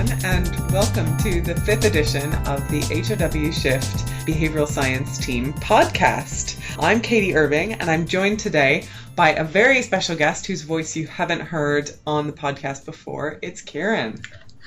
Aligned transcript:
everyone, 0.00 0.24
and 0.24 0.72
welcome 0.72 1.16
to 1.18 1.42
the 1.42 1.54
fifth 1.60 1.84
edition 1.84 2.32
of 2.46 2.66
the 2.70 2.80
HRW 2.82 3.52
Shift 3.52 4.06
Behavioral 4.26 4.66
Science 4.66 5.18
Team 5.18 5.52
podcast. 5.54 6.58
I'm 6.78 7.02
Katie 7.02 7.34
Irving, 7.34 7.74
and 7.74 7.90
I'm 7.90 8.06
joined 8.06 8.40
today 8.40 8.86
by 9.14 9.32
a 9.32 9.44
very 9.44 9.82
special 9.82 10.16
guest 10.16 10.46
whose 10.46 10.62
voice 10.62 10.96
you 10.96 11.06
haven't 11.06 11.40
heard 11.40 11.90
on 12.06 12.26
the 12.26 12.32
podcast 12.32 12.86
before. 12.86 13.38
It's 13.42 13.60
Karen. 13.60 14.22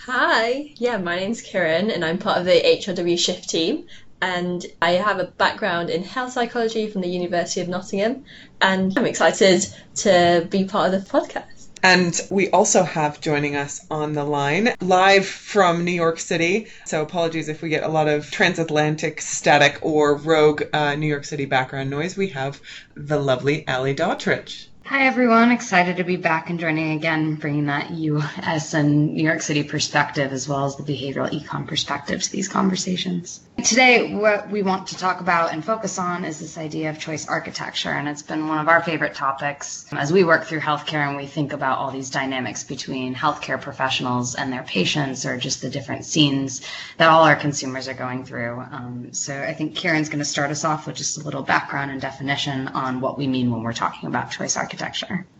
Hi, 0.05 0.71
yeah, 0.75 0.97
my 0.97 1.15
name's 1.15 1.41
Karen, 1.41 1.89
and 1.89 2.05
I'm 2.05 2.19
part 2.19 2.37
of 2.37 2.45
the 2.45 2.61
HRW 2.61 3.17
Shift 3.17 3.49
team. 3.49 3.87
And 4.21 4.63
I 4.81 4.91
have 4.91 5.19
a 5.19 5.25
background 5.25 5.89
in 5.89 6.03
health 6.03 6.33
psychology 6.33 6.89
from 6.89 7.01
the 7.01 7.09
University 7.09 7.61
of 7.61 7.69
Nottingham, 7.69 8.23
and 8.61 8.95
I'm 8.95 9.05
excited 9.05 9.65
to 9.95 10.47
be 10.49 10.65
part 10.65 10.93
of 10.93 11.03
the 11.03 11.09
podcast. 11.09 11.62
And 11.83 12.19
we 12.29 12.49
also 12.51 12.83
have 12.83 13.19
joining 13.19 13.57
us 13.57 13.85
on 13.91 14.13
the 14.13 14.23
line 14.23 14.73
live 14.79 15.25
from 15.25 15.83
New 15.83 15.91
York 15.91 16.17
City. 16.17 16.67
So 16.85 17.01
apologies 17.01 17.49
if 17.49 17.61
we 17.61 17.67
get 17.67 17.83
a 17.83 17.89
lot 17.89 18.07
of 18.07 18.31
transatlantic 18.31 19.19
static 19.19 19.79
or 19.81 20.15
rogue 20.15 20.63
uh, 20.71 20.95
New 20.95 21.07
York 21.07 21.25
City 21.25 21.43
background 21.43 21.89
noise. 21.89 22.15
We 22.15 22.29
have 22.29 22.61
the 22.95 23.19
lovely 23.19 23.67
Ali 23.67 23.93
Daughtridge. 23.93 24.67
Hi, 24.85 25.07
everyone. 25.07 25.51
Excited 25.51 25.95
to 25.95 26.03
be 26.03 26.17
back 26.17 26.49
and 26.49 26.59
joining 26.59 26.91
again, 26.91 27.35
bringing 27.35 27.67
that 27.67 27.91
US 27.91 28.73
and 28.73 29.13
New 29.13 29.23
York 29.23 29.41
City 29.41 29.63
perspective 29.63 30.33
as 30.33 30.49
well 30.49 30.65
as 30.65 30.75
the 30.75 30.83
behavioral 30.83 31.31
econ 31.31 31.65
perspective 31.65 32.21
to 32.21 32.29
these 32.29 32.49
conversations. 32.49 33.39
Today, 33.63 34.13
what 34.13 34.49
we 34.49 34.61
want 34.61 34.87
to 34.87 34.97
talk 34.97 35.21
about 35.21 35.53
and 35.53 35.63
focus 35.63 35.97
on 35.97 36.25
is 36.25 36.39
this 36.39 36.57
idea 36.57 36.89
of 36.89 36.99
choice 36.99 37.27
architecture, 37.27 37.91
and 37.91 38.09
it's 38.09 38.21
been 38.23 38.49
one 38.49 38.57
of 38.57 38.67
our 38.67 38.81
favorite 38.81 39.13
topics 39.13 39.85
as 39.93 40.11
we 40.11 40.25
work 40.25 40.43
through 40.43 40.59
healthcare 40.59 41.07
and 41.07 41.15
we 41.15 41.27
think 41.27 41.53
about 41.53 41.77
all 41.77 41.89
these 41.89 42.09
dynamics 42.09 42.65
between 42.65 43.15
healthcare 43.15 43.61
professionals 43.61 44.35
and 44.35 44.51
their 44.51 44.63
patients, 44.63 45.25
or 45.25 45.37
just 45.37 45.61
the 45.61 45.69
different 45.69 46.03
scenes 46.03 46.61
that 46.97 47.09
all 47.09 47.23
our 47.23 47.37
consumers 47.37 47.87
are 47.87 47.93
going 47.93 48.25
through. 48.25 48.59
Um, 48.71 49.13
so, 49.13 49.41
I 49.41 49.53
think 49.53 49.75
Kieran's 49.75 50.09
going 50.09 50.19
to 50.19 50.25
start 50.25 50.51
us 50.51 50.65
off 50.65 50.87
with 50.87 50.97
just 50.97 51.17
a 51.19 51.21
little 51.21 51.43
background 51.43 51.89
and 51.89 52.01
definition 52.01 52.67
on 52.69 52.99
what 52.99 53.17
we 53.17 53.27
mean 53.27 53.49
when 53.49 53.63
we're 53.63 53.71
talking 53.71 54.09
about 54.09 54.29
choice 54.29 54.57
architecture. 54.57 54.72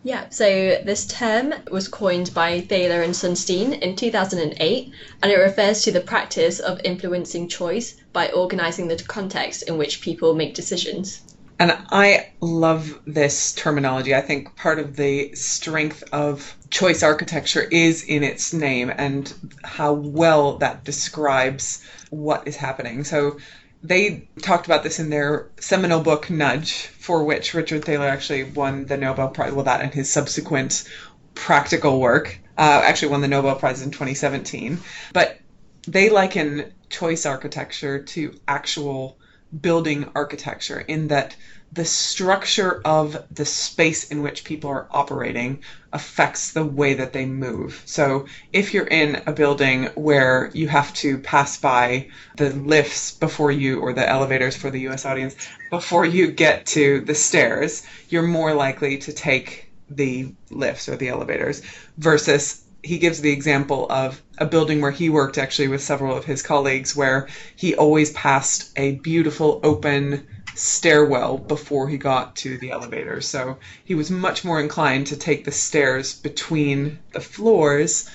Yeah, 0.02 0.28
so 0.28 0.46
this 0.84 1.06
term 1.06 1.54
was 1.70 1.88
coined 1.88 2.32
by 2.34 2.60
Thaler 2.60 3.02
and 3.02 3.14
Sunstein 3.14 3.78
in 3.80 3.96
2008, 3.96 4.92
and 5.22 5.32
it 5.32 5.36
refers 5.36 5.82
to 5.82 5.92
the 5.92 6.00
practice 6.00 6.60
of 6.60 6.80
influencing 6.84 7.48
choice 7.48 7.94
by 8.12 8.28
organizing 8.28 8.88
the 8.88 8.96
context 8.96 9.62
in 9.62 9.78
which 9.78 10.00
people 10.02 10.34
make 10.34 10.54
decisions. 10.54 11.20
And 11.58 11.72
I 11.90 12.32
love 12.40 13.00
this 13.06 13.52
terminology. 13.52 14.14
I 14.14 14.20
think 14.20 14.56
part 14.56 14.78
of 14.80 14.96
the 14.96 15.34
strength 15.34 16.02
of 16.12 16.56
choice 16.70 17.02
architecture 17.02 17.62
is 17.62 18.02
in 18.02 18.24
its 18.24 18.52
name 18.52 18.92
and 18.96 19.32
how 19.62 19.92
well 19.92 20.58
that 20.58 20.84
describes 20.84 21.84
what 22.10 22.48
is 22.48 22.56
happening. 22.56 23.04
So 23.04 23.38
they 23.84 24.26
talked 24.40 24.64
about 24.64 24.82
this 24.82 24.98
in 24.98 25.10
their 25.10 25.50
seminal 25.60 26.00
book 26.00 26.30
Nudge, 26.30 26.72
for 26.72 27.22
which 27.22 27.52
Richard 27.52 27.84
Thaler 27.84 28.08
actually 28.08 28.44
won 28.44 28.86
the 28.86 28.96
Nobel 28.96 29.28
Prize. 29.28 29.52
Well, 29.52 29.66
that 29.66 29.82
and 29.82 29.92
his 29.92 30.10
subsequent 30.10 30.88
practical 31.34 32.00
work 32.00 32.40
uh, 32.56 32.80
actually 32.82 33.08
won 33.08 33.20
the 33.20 33.28
Nobel 33.28 33.56
Prize 33.56 33.82
in 33.82 33.90
2017. 33.90 34.80
But 35.12 35.38
they 35.86 36.08
liken 36.08 36.72
choice 36.88 37.26
architecture 37.26 38.02
to 38.02 38.34
actual 38.48 39.18
building 39.60 40.10
architecture 40.14 40.80
in 40.80 41.08
that 41.08 41.36
the 41.74 41.84
structure 41.84 42.80
of 42.84 43.24
the 43.32 43.44
space 43.44 44.04
in 44.04 44.22
which 44.22 44.44
people 44.44 44.70
are 44.70 44.86
operating 44.92 45.58
affects 45.92 46.52
the 46.52 46.64
way 46.64 46.94
that 46.94 47.12
they 47.12 47.26
move. 47.26 47.82
So 47.84 48.26
if 48.52 48.72
you're 48.72 48.86
in 48.86 49.22
a 49.26 49.32
building 49.32 49.86
where 49.96 50.50
you 50.54 50.68
have 50.68 50.94
to 50.94 51.18
pass 51.18 51.56
by 51.56 52.08
the 52.36 52.50
lifts 52.50 53.12
before 53.12 53.50
you, 53.50 53.80
or 53.80 53.92
the 53.92 54.08
elevators 54.08 54.54
for 54.54 54.70
the 54.70 54.86
US 54.88 55.04
audience, 55.04 55.34
before 55.70 56.06
you 56.06 56.30
get 56.30 56.64
to 56.66 57.00
the 57.00 57.14
stairs, 57.14 57.82
you're 58.08 58.22
more 58.22 58.54
likely 58.54 58.98
to 58.98 59.12
take 59.12 59.68
the 59.90 60.32
lifts 60.50 60.88
or 60.88 60.96
the 60.96 61.08
elevators 61.08 61.60
versus 61.98 62.62
he 62.84 62.98
gives 62.98 63.20
the 63.20 63.32
example 63.32 63.86
of 63.90 64.22
a 64.38 64.46
building 64.46 64.80
where 64.80 64.90
he 64.90 65.08
worked 65.08 65.38
actually 65.38 65.68
with 65.68 65.82
several 65.82 66.14
of 66.14 66.24
his 66.24 66.42
colleagues 66.42 66.94
where 66.94 67.28
he 67.56 67.74
always 67.74 68.12
passed 68.12 68.70
a 68.76 68.92
beautiful 68.96 69.58
open 69.62 70.26
stairwell 70.54 71.38
before 71.38 71.88
he 71.88 71.96
got 71.96 72.36
to 72.36 72.58
the 72.58 72.70
elevator. 72.70 73.20
So 73.20 73.58
he 73.84 73.94
was 73.94 74.10
much 74.10 74.44
more 74.44 74.60
inclined 74.60 75.08
to 75.08 75.16
take 75.16 75.44
the 75.44 75.52
stairs 75.52 76.14
between 76.14 76.98
the 77.12 77.20
floors 77.20 78.08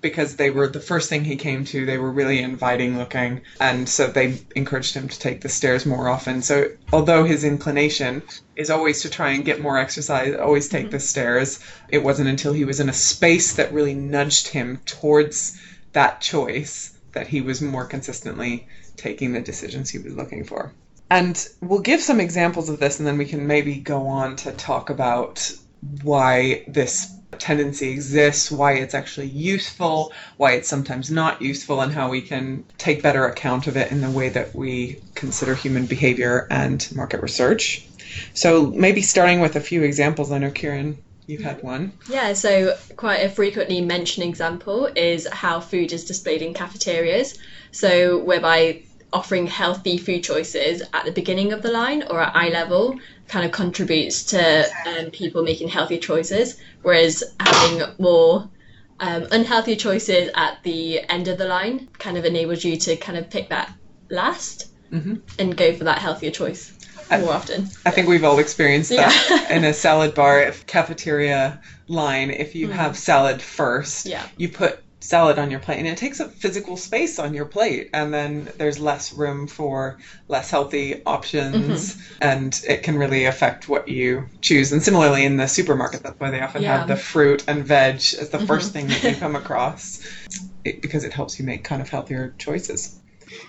because 0.00 0.36
they 0.36 0.50
were 0.50 0.68
the 0.68 0.80
first 0.80 1.08
thing 1.08 1.24
he 1.24 1.36
came 1.36 1.64
to. 1.64 1.86
They 1.86 1.98
were 1.98 2.12
really 2.12 2.40
inviting 2.40 2.96
looking, 2.98 3.40
and 3.60 3.88
so 3.88 4.06
they 4.06 4.38
encouraged 4.54 4.94
him 4.94 5.08
to 5.08 5.18
take 5.18 5.40
the 5.40 5.48
stairs 5.48 5.86
more 5.86 6.08
often. 6.08 6.42
So, 6.42 6.70
although 6.92 7.24
his 7.24 7.44
inclination 7.44 8.22
is 8.54 8.70
always 8.70 9.02
to 9.02 9.10
try 9.10 9.30
and 9.30 9.44
get 9.44 9.60
more 9.60 9.78
exercise, 9.78 10.34
always 10.36 10.68
take 10.68 10.84
mm-hmm. 10.84 10.90
the 10.92 11.00
stairs, 11.00 11.58
it 11.88 12.04
wasn't 12.04 12.28
until 12.28 12.52
he 12.52 12.64
was 12.64 12.78
in 12.78 12.88
a 12.88 12.92
space 12.92 13.54
that 13.54 13.72
really 13.72 13.94
nudged 13.94 14.48
him 14.48 14.80
towards 14.84 15.60
that 15.92 16.20
choice 16.20 16.92
that 17.12 17.26
he 17.26 17.40
was 17.40 17.62
more 17.62 17.86
consistently 17.86 18.68
taking 18.96 19.32
the 19.32 19.40
decisions 19.40 19.90
he 19.90 19.98
was 19.98 20.14
looking 20.14 20.44
for. 20.44 20.72
And 21.10 21.48
we'll 21.60 21.80
give 21.80 22.00
some 22.00 22.20
examples 22.20 22.68
of 22.68 22.80
this, 22.80 22.98
and 22.98 23.06
then 23.06 23.18
we 23.18 23.26
can 23.26 23.46
maybe 23.46 23.76
go 23.76 24.06
on 24.06 24.36
to 24.36 24.52
talk 24.52 24.90
about 24.90 25.52
why 26.02 26.64
this 26.66 27.12
tendency 27.38 27.90
exists, 27.90 28.50
why 28.50 28.72
it's 28.72 28.94
actually 28.94 29.28
useful, 29.28 30.12
why 30.36 30.52
it's 30.52 30.68
sometimes 30.68 31.10
not 31.10 31.42
useful, 31.42 31.80
and 31.80 31.92
how 31.92 32.08
we 32.08 32.22
can 32.22 32.64
take 32.78 33.02
better 33.02 33.26
account 33.26 33.66
of 33.66 33.76
it 33.76 33.92
in 33.92 34.00
the 34.00 34.10
way 34.10 34.30
that 34.30 34.54
we 34.54 35.00
consider 35.14 35.54
human 35.54 35.86
behavior 35.86 36.48
and 36.50 36.88
market 36.94 37.22
research. 37.22 37.86
So 38.34 38.68
maybe 38.68 39.02
starting 39.02 39.40
with 39.40 39.56
a 39.56 39.60
few 39.60 39.82
examples. 39.82 40.32
I 40.32 40.38
know 40.38 40.50
Kieran, 40.50 40.96
you 41.26 41.38
had 41.38 41.62
one. 41.62 41.92
Yeah, 42.08 42.32
so 42.32 42.76
quite 42.96 43.18
a 43.18 43.28
frequently 43.28 43.80
mentioned 43.80 44.26
example 44.26 44.88
is 44.96 45.28
how 45.28 45.60
food 45.60 45.92
is 45.92 46.04
displayed 46.04 46.42
in 46.42 46.54
cafeterias. 46.54 47.38
So 47.72 48.18
whereby 48.18 48.82
offering 49.16 49.46
healthy 49.46 49.96
food 49.96 50.22
choices 50.22 50.82
at 50.92 51.06
the 51.06 51.10
beginning 51.10 51.54
of 51.54 51.62
the 51.62 51.70
line 51.70 52.02
or 52.10 52.20
at 52.20 52.36
eye 52.36 52.50
level 52.50 52.98
kind 53.28 53.46
of 53.46 53.50
contributes 53.50 54.24
to 54.24 54.64
um, 54.86 55.10
people 55.10 55.42
making 55.42 55.68
healthy 55.68 55.98
choices, 55.98 56.60
whereas 56.82 57.24
having 57.40 57.82
more 57.98 58.46
um, 59.00 59.26
unhealthy 59.32 59.74
choices 59.74 60.28
at 60.34 60.62
the 60.64 61.00
end 61.08 61.28
of 61.28 61.38
the 61.38 61.46
line 61.46 61.88
kind 61.98 62.18
of 62.18 62.26
enables 62.26 62.62
you 62.62 62.76
to 62.76 62.94
kind 62.96 63.16
of 63.16 63.30
pick 63.30 63.48
that 63.48 63.72
last 64.10 64.70
mm-hmm. 64.92 65.14
and 65.38 65.56
go 65.56 65.74
for 65.74 65.84
that 65.84 65.98
healthier 65.98 66.30
choice 66.30 66.72
more 67.10 67.32
often. 67.32 67.68
I 67.86 67.92
think 67.92 68.08
we've 68.08 68.24
all 68.24 68.38
experienced 68.38 68.90
that 68.90 69.26
yeah. 69.30 69.56
in 69.56 69.64
a 69.64 69.72
salad 69.72 70.14
bar 70.14 70.52
cafeteria 70.66 71.60
line. 71.88 72.30
If 72.30 72.54
you 72.54 72.68
mm. 72.68 72.72
have 72.72 72.98
salad 72.98 73.40
first, 73.40 74.06
yeah. 74.06 74.26
you 74.36 74.48
put 74.48 74.82
salad 75.00 75.38
on 75.38 75.50
your 75.50 75.60
plate 75.60 75.78
and 75.78 75.86
it 75.86 75.98
takes 75.98 76.20
up 76.20 76.32
physical 76.32 76.76
space 76.76 77.18
on 77.18 77.34
your 77.34 77.44
plate 77.44 77.90
and 77.92 78.12
then 78.12 78.48
there's 78.56 78.78
less 78.78 79.12
room 79.12 79.46
for 79.46 79.98
less 80.26 80.50
healthy 80.50 81.02
options 81.04 81.94
mm-hmm. 81.94 82.14
and 82.22 82.62
it 82.66 82.82
can 82.82 82.96
really 82.96 83.26
affect 83.26 83.68
what 83.68 83.88
you 83.88 84.26
choose 84.40 84.72
and 84.72 84.82
similarly 84.82 85.24
in 85.24 85.36
the 85.36 85.46
supermarket 85.46 86.02
that's 86.02 86.18
why 86.18 86.30
they 86.30 86.40
often 86.40 86.62
yeah. 86.62 86.78
have 86.78 86.88
the 86.88 86.96
fruit 86.96 87.44
and 87.46 87.64
veg 87.64 87.96
as 87.96 88.30
the 88.30 88.38
mm-hmm. 88.38 88.46
first 88.46 88.72
thing 88.72 88.86
that 88.86 89.02
you 89.02 89.14
come 89.16 89.36
across 89.36 90.00
it, 90.64 90.80
because 90.80 91.04
it 91.04 91.12
helps 91.12 91.38
you 91.38 91.44
make 91.44 91.62
kind 91.62 91.82
of 91.82 91.88
healthier 91.90 92.34
choices 92.38 92.98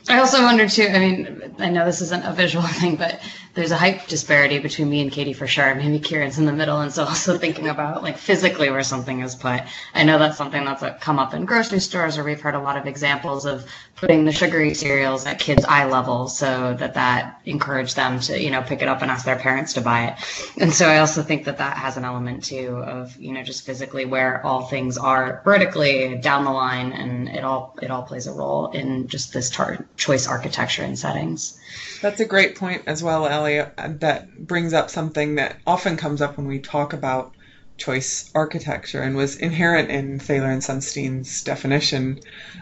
I 0.09 0.19
also 0.19 0.41
wonder 0.41 0.67
too. 0.67 0.87
I 0.87 0.99
mean, 0.99 1.55
I 1.59 1.69
know 1.69 1.85
this 1.85 2.01
isn't 2.01 2.25
a 2.25 2.33
visual 2.33 2.65
thing, 2.67 2.95
but 2.95 3.19
there's 3.57 3.71
a 3.71 3.77
height 3.77 4.07
disparity 4.07 4.59
between 4.59 4.87
me 4.87 5.01
and 5.01 5.11
Katie 5.11 5.33
for 5.33 5.47
sure. 5.47 5.73
Maybe 5.73 5.99
Kieran's 5.99 6.37
in 6.37 6.45
the 6.45 6.53
middle, 6.53 6.79
and 6.79 6.93
so 6.93 7.03
also 7.05 7.37
thinking 7.37 7.67
about 7.67 8.03
like 8.03 8.17
physically 8.17 8.69
where 8.69 8.83
something 8.83 9.21
is 9.21 9.35
put. 9.35 9.61
I 9.95 10.03
know 10.03 10.19
that's 10.19 10.37
something 10.37 10.63
that's 10.63 10.83
uh, 10.83 10.93
come 11.01 11.17
up 11.19 11.33
in 11.33 11.45
grocery 11.45 11.79
stores, 11.79 12.17
or 12.17 12.23
we've 12.23 12.39
heard 12.39 12.53
a 12.53 12.59
lot 12.59 12.77
of 12.77 12.85
examples 12.85 13.45
of 13.45 13.65
putting 13.95 14.25
the 14.25 14.31
sugary 14.31 14.75
cereals 14.75 15.25
at 15.25 15.39
kids' 15.39 15.65
eye 15.65 15.85
level, 15.85 16.27
so 16.27 16.75
that 16.75 16.93
that 16.93 17.41
encouraged 17.45 17.95
them 17.95 18.19
to 18.21 18.39
you 18.39 18.51
know 18.51 18.61
pick 18.61 18.83
it 18.83 18.87
up 18.87 19.01
and 19.01 19.09
ask 19.09 19.25
their 19.25 19.39
parents 19.39 19.73
to 19.73 19.81
buy 19.81 20.05
it. 20.05 20.15
And 20.61 20.71
so 20.71 20.87
I 20.87 20.99
also 20.99 21.23
think 21.23 21.45
that 21.45 21.57
that 21.57 21.77
has 21.77 21.97
an 21.97 22.05
element 22.05 22.43
too 22.43 22.77
of 22.85 23.17
you 23.17 23.33
know 23.33 23.43
just 23.43 23.65
physically 23.65 24.05
where 24.05 24.45
all 24.45 24.67
things 24.67 24.97
are 24.97 25.41
vertically 25.43 26.15
down 26.17 26.45
the 26.45 26.51
line, 26.51 26.93
and 26.93 27.27
it 27.27 27.43
all 27.43 27.75
it 27.81 27.89
all 27.89 28.03
plays 28.03 28.27
a 28.27 28.33
role 28.33 28.69
in 28.71 29.07
just 29.07 29.33
this 29.33 29.49
tar- 29.75 29.85
choice 29.97 30.27
architecture 30.27 30.83
and 30.83 30.97
settings. 30.97 31.59
That's 32.01 32.19
a 32.19 32.25
great 32.25 32.55
point 32.55 32.83
as 32.87 33.03
well, 33.03 33.27
Elliot. 33.27 33.73
That 33.99 34.37
brings 34.37 34.73
up 34.73 34.89
something 34.89 35.35
that 35.35 35.57
often 35.65 35.97
comes 35.97 36.21
up 36.21 36.37
when 36.37 36.47
we 36.47 36.59
talk 36.59 36.93
about 36.93 37.33
choice 37.77 38.29
architecture 38.33 39.01
and 39.01 39.15
was 39.15 39.35
inherent 39.35 39.89
in 39.89 40.19
Thaler 40.19 40.51
and 40.51 40.63
Sunstein's 40.63 41.43
definition 41.43 42.19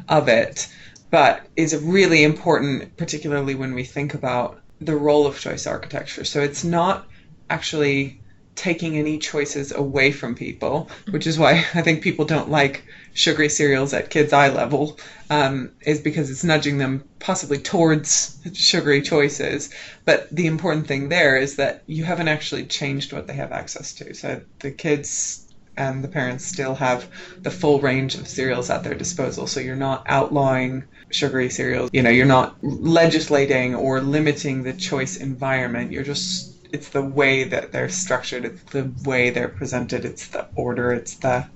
of 0.10 0.28
it, 0.28 0.68
but 1.10 1.46
is 1.56 1.75
really 1.75 2.24
important, 2.24 2.98
particularly 2.98 3.56
when 3.56 3.74
we 3.74 3.84
think 3.84 4.13
about 4.13 4.60
the 4.81 4.96
role 4.96 5.25
of 5.25 5.40
choice 5.40 5.68
architecture. 5.68 6.25
So 6.25 6.42
it's 6.42 6.63
not 6.63 7.06
actually 7.50 8.19
taking 8.56 8.98
any 8.98 9.18
choices 9.18 9.72
away 9.72 10.12
from 10.12 10.36
people, 10.36 10.90
which 11.12 11.28
is 11.28 11.38
why 11.38 11.66
I 11.74 11.81
think 11.81 12.02
people 12.02 12.25
don't 12.25 12.50
like 12.50 12.84
sugary 13.16 13.50
cereals 13.50 13.94
at 13.94 14.12
kids' 14.12 14.34
eye 14.34 14.50
level, 14.50 15.00
um, 15.30 15.72
is 15.82 16.00
because 16.00 16.30
it's 16.30 16.44
nudging 16.44 16.78
them 16.78 17.04
possibly 17.20 17.58
towards 17.58 18.38
sugary 18.54 19.02
choices. 19.02 19.72
But 20.04 20.30
the 20.30 20.46
important 20.46 20.86
thing 20.86 21.10
there 21.10 21.38
is 21.38 21.56
that 21.56 21.82
you 21.88 22.04
haven't 22.04 22.28
actually 22.28 22.66
changed 22.66 23.14
what 23.14 23.26
they 23.26 23.34
have 23.34 23.52
access 23.52 23.94
to. 23.96 24.14
So 24.14 24.42
the 24.60 24.70
kids 24.70 25.42
and 25.78 26.04
the 26.04 26.08
parents 26.08 26.46
still 26.46 26.76
have 26.76 27.10
the 27.42 27.52
full 27.52 27.80
range 27.80 28.16
of 28.16 28.28
cereals 28.28 28.70
at 28.70 28.84
their 28.84 28.94
disposal. 28.94 29.48
So 29.48 29.60
you're 29.60 29.76
not 29.76 30.04
outlawing 30.08 30.84
sugary 31.10 31.50
cereals. 31.50 31.90
You 31.94 32.04
know, 32.04 32.10
you're 32.10 32.26
not 32.26 32.56
legislating 32.62 33.76
or 33.76 34.02
limiting 34.02 34.64
the 34.64 34.74
choice 34.74 35.18
environment. 35.18 35.92
You're 35.92 36.04
just 36.04 36.54
it's 36.72 36.90
the 36.90 37.02
way 37.02 37.46
that 37.46 37.72
they're 37.72 37.88
structured, 37.88 38.44
it's 38.44 38.64
the 38.64 38.92
way 39.06 39.30
they're 39.30 39.48
presented, 39.48 40.04
it's 40.04 40.28
the 40.28 40.46
order, 40.56 40.92
it's 40.92 41.16
the 41.16 41.48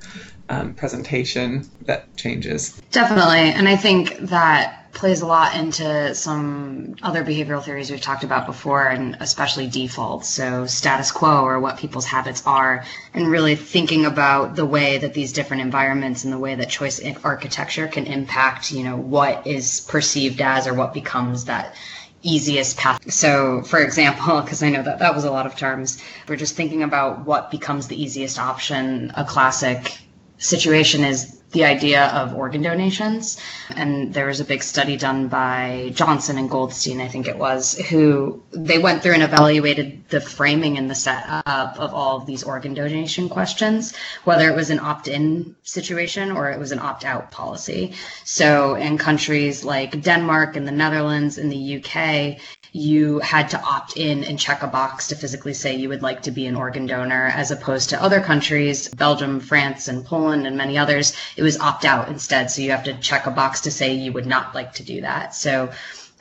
um, 0.49 0.73
presentation 0.73 1.69
that 1.83 2.15
changes. 2.17 2.79
Definitely. 2.91 3.51
And 3.51 3.67
I 3.67 3.75
think 3.75 4.17
that 4.17 4.91
plays 4.91 5.21
a 5.21 5.25
lot 5.25 5.55
into 5.55 6.15
some 6.15 6.95
other 7.03 7.23
behavioral 7.23 7.63
theories 7.63 7.91
we've 7.91 8.01
talked 8.01 8.23
about 8.23 8.47
before, 8.47 8.87
and 8.87 9.15
especially 9.19 9.67
defaults. 9.67 10.27
So, 10.27 10.65
status 10.65 11.11
quo 11.11 11.43
or 11.43 11.59
what 11.59 11.77
people's 11.77 12.05
habits 12.05 12.43
are, 12.45 12.83
and 13.13 13.27
really 13.27 13.55
thinking 13.55 14.05
about 14.05 14.55
the 14.55 14.65
way 14.65 14.97
that 14.97 15.13
these 15.13 15.31
different 15.31 15.61
environments 15.61 16.23
and 16.23 16.33
the 16.33 16.39
way 16.39 16.55
that 16.55 16.69
choice 16.69 16.99
architecture 17.23 17.87
can 17.87 18.07
impact, 18.07 18.71
you 18.71 18.83
know, 18.83 18.97
what 18.97 19.45
is 19.45 19.81
perceived 19.81 20.41
as 20.41 20.67
or 20.67 20.73
what 20.73 20.93
becomes 20.93 21.45
that 21.45 21.75
easiest 22.21 22.75
path. 22.77 23.11
So, 23.11 23.61
for 23.61 23.79
example, 23.79 24.41
because 24.41 24.63
I 24.63 24.69
know 24.69 24.83
that 24.83 24.99
that 24.99 25.15
was 25.15 25.23
a 25.23 25.31
lot 25.31 25.45
of 25.45 25.55
terms, 25.55 26.01
we're 26.27 26.35
just 26.35 26.55
thinking 26.55 26.83
about 26.83 27.25
what 27.25 27.51
becomes 27.51 27.87
the 27.87 28.01
easiest 28.01 28.39
option. 28.39 29.11
A 29.15 29.23
classic 29.23 29.99
situation 30.39 31.03
is 31.03 31.39
the 31.51 31.65
idea 31.65 32.07
of 32.07 32.35
organ 32.35 32.61
donations. 32.61 33.39
And 33.75 34.13
there 34.13 34.27
was 34.27 34.39
a 34.39 34.45
big 34.45 34.63
study 34.63 34.97
done 34.97 35.27
by 35.27 35.91
Johnson 35.95 36.37
and 36.37 36.49
Goldstein, 36.49 37.01
I 37.01 37.07
think 37.07 37.27
it 37.27 37.37
was, 37.37 37.77
who 37.89 38.41
they 38.51 38.77
went 38.77 39.01
through 39.01 39.13
and 39.13 39.23
evaluated 39.23 40.07
the 40.09 40.21
framing 40.21 40.77
and 40.77 40.89
the 40.89 40.95
setup 40.95 41.47
of 41.79 41.93
all 41.93 42.17
of 42.17 42.25
these 42.25 42.43
organ 42.43 42.73
donation 42.73 43.29
questions, 43.29 43.93
whether 44.25 44.49
it 44.49 44.55
was 44.55 44.69
an 44.69 44.79
opt 44.79 45.07
in 45.07 45.55
situation 45.63 46.31
or 46.31 46.51
it 46.51 46.59
was 46.59 46.71
an 46.71 46.79
opt 46.79 47.03
out 47.03 47.31
policy. 47.31 47.93
So 48.25 48.75
in 48.75 48.97
countries 48.97 49.63
like 49.63 50.01
Denmark 50.01 50.55
and 50.55 50.67
the 50.67 50.71
Netherlands 50.71 51.37
and 51.37 51.51
the 51.51 51.77
UK, 51.77 52.39
you 52.71 53.19
had 53.19 53.49
to 53.49 53.61
opt 53.61 53.97
in 53.97 54.23
and 54.23 54.39
check 54.39 54.61
a 54.63 54.67
box 54.67 55.07
to 55.07 55.15
physically 55.15 55.53
say 55.53 55.75
you 55.75 55.89
would 55.89 56.01
like 56.01 56.23
to 56.23 56.31
be 56.31 56.45
an 56.45 56.55
organ 56.55 56.85
donor, 56.85 57.27
as 57.35 57.51
opposed 57.51 57.89
to 57.89 58.01
other 58.01 58.21
countries, 58.21 58.87
Belgium, 58.89 59.39
France, 59.39 59.87
and 59.87 60.05
Poland, 60.05 60.45
and 60.45 60.57
many 60.57 60.77
others, 60.77 61.13
it 61.35 61.43
was 61.43 61.59
opt 61.59 61.85
out 61.85 62.07
instead. 62.09 62.51
So 62.51 62.61
you 62.61 62.71
have 62.71 62.83
to 62.83 62.93
check 62.99 63.25
a 63.25 63.31
box 63.31 63.61
to 63.61 63.71
say 63.71 63.93
you 63.93 64.13
would 64.13 64.27
not 64.27 64.53
like 64.53 64.73
to 64.73 64.83
do 64.83 65.01
that. 65.01 65.33
So 65.33 65.71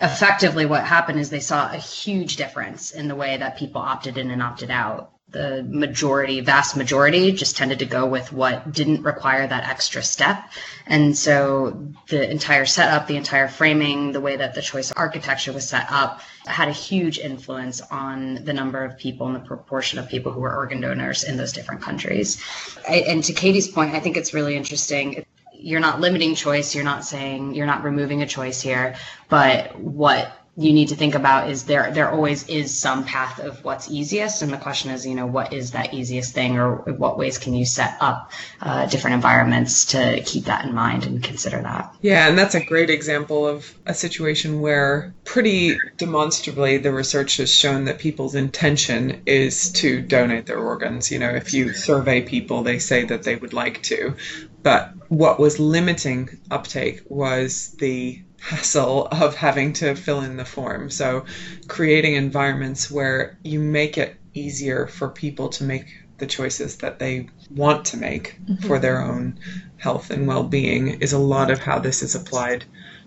effectively, 0.00 0.64
what 0.64 0.84
happened 0.84 1.20
is 1.20 1.30
they 1.30 1.40
saw 1.40 1.70
a 1.70 1.76
huge 1.76 2.36
difference 2.36 2.92
in 2.92 3.08
the 3.08 3.16
way 3.16 3.36
that 3.36 3.58
people 3.58 3.80
opted 3.80 4.16
in 4.16 4.30
and 4.30 4.42
opted 4.42 4.70
out 4.70 5.12
the 5.30 5.62
majority, 5.62 6.40
vast 6.40 6.76
majority, 6.76 7.32
just 7.32 7.56
tended 7.56 7.80
to 7.80 7.84
go 7.84 8.06
with 8.06 8.32
what 8.32 8.72
didn't 8.72 9.02
require 9.02 9.46
that 9.46 9.69
extra 9.69 10.02
step. 10.02 10.42
And 10.86 11.16
so 11.16 11.92
the 12.08 12.30
entire 12.30 12.64
setup, 12.64 13.06
the 13.06 13.16
entire 13.16 13.46
framing, 13.48 14.12
the 14.12 14.20
way 14.20 14.36
that 14.36 14.54
the 14.54 14.62
choice 14.62 14.90
architecture 14.92 15.52
was 15.52 15.69
set 15.69 15.86
up 15.90 16.22
had 16.46 16.69
a 16.69 16.72
huge 16.72 17.19
influence 17.19 17.82
on 17.82 18.42
the 18.44 18.54
number 18.54 18.82
of 18.82 18.96
people 18.96 19.26
and 19.26 19.36
the 19.36 19.40
proportion 19.40 19.98
of 19.98 20.08
people 20.08 20.32
who 20.32 20.40
were 20.40 20.54
organ 20.54 20.80
donors 20.80 21.25
in 21.25 21.36
those 21.36 21.52
different 21.52 21.82
countries. 21.82 22.42
I, 22.88 23.04
and 23.08 23.22
to 23.25 23.34
Katie's 23.34 23.69
point, 23.69 23.94
I 23.94 24.00
think 24.00 24.16
it's 24.16 24.32
really 24.32 24.56
interesting. 24.56 25.26
You're 25.52 25.80
not 25.80 26.00
limiting 26.00 26.36
choice. 26.36 26.75
You're 26.75 26.84
not 26.84 27.04
saying 27.04 27.54
you're 27.54 27.66
not 27.66 27.82
removing 27.82 28.22
a 28.22 28.26
choice 28.26 28.62
here, 28.62 28.94
but 29.28 29.78
what 29.78 30.32
you 30.58 30.72
need 30.72 30.88
to 30.88 30.96
think 30.96 31.14
about 31.14 31.49
is 31.49 31.62
there 31.64 31.93
there 31.93 32.10
always 32.10 32.49
is 32.49 32.76
some 32.76 33.05
path 33.05 33.38
of 33.38 33.64
what's 33.64 33.88
easiest. 33.88 34.43
And 34.43 34.52
the 34.52 34.56
question 34.56 34.90
is 34.90 35.06
you 35.06 35.14
know 35.14 35.26
what 35.26 35.52
is 35.52 35.70
that 35.70 35.94
easiest 35.94 36.34
thing 36.34 36.58
or 36.58 36.76
what 36.76 37.16
ways 37.16 37.38
can 37.38 37.55
you 37.55 37.64
set 37.64 37.96
up 38.00 38.32
uh, 38.60 38.87
different 38.87 39.14
environments 39.14 39.84
to 39.87 40.20
keep 40.26 40.46
that 40.46 40.64
in 40.64 40.75
mind 40.75 41.06
and 41.06 41.22
consider 41.22 41.62
that? 41.62 41.94
Yeah 42.00 42.28
and 42.28 42.37
that's 42.37 42.56
a 42.56 42.64
great 42.64 42.90
example 42.90 43.46
of 43.46 43.72
a 43.87 43.94
situation 43.94 44.60
where 44.60 45.14
pretty 45.25 45.78
demonstrably 45.96 46.78
the 46.78 46.93
research 46.93 47.37
has 47.37 47.54
shown 47.54 47.84
that 47.84 48.00
people's 48.00 48.34
intention 48.34 49.22
is 49.26 49.70
to 49.75 50.00
donate 50.00 50.46
their 50.46 50.58
organs. 50.58 51.12
You 51.12 51.20
know 51.20 51.31
if 51.31 51.54
you 51.54 51.72
survey 51.72 52.22
people 52.22 52.64
they 52.64 52.81
say 52.81 53.04
that 53.04 53.22
they 53.22 53.37
would 53.37 53.52
like 53.52 53.81
to 53.84 54.16
but 54.62 54.93
what 55.08 55.38
was 55.38 55.58
limiting 55.58 56.40
uptake 56.50 57.02
was 57.08 57.75
the 57.78 58.22
hassle 58.40 59.06
of 59.06 59.34
having 59.34 59.72
to 59.75 59.94
fill 59.94 60.20
in 60.20 60.37
the 60.37 60.44
form. 60.44 60.90
So, 60.90 61.25
creating 61.66 62.14
environments 62.14 62.90
where 62.90 63.38
you 63.43 63.60
make 63.60 63.99
it 63.99 64.16
easier 64.34 64.87
for 64.87 65.08
people 65.08 65.49
to 65.50 65.64
make 65.64 65.87
the 66.19 66.26
choices 66.26 66.76
that 66.78 66.99
they 66.99 67.28
want 67.50 67.84
to 67.87 67.96
make 67.96 68.38
mm-hmm. 68.43 68.66
for 68.66 68.78
their 68.78 69.02
own 69.02 69.38
health 69.76 70.10
and 70.10 70.26
well 70.26 70.43
being 70.43 71.00
is 71.00 71.12
a 71.12 71.19
lot 71.19 71.50
of 71.50 71.61
how 71.61 71.78
this 71.78 72.02
is 72.02 72.14
applied, 72.14 72.64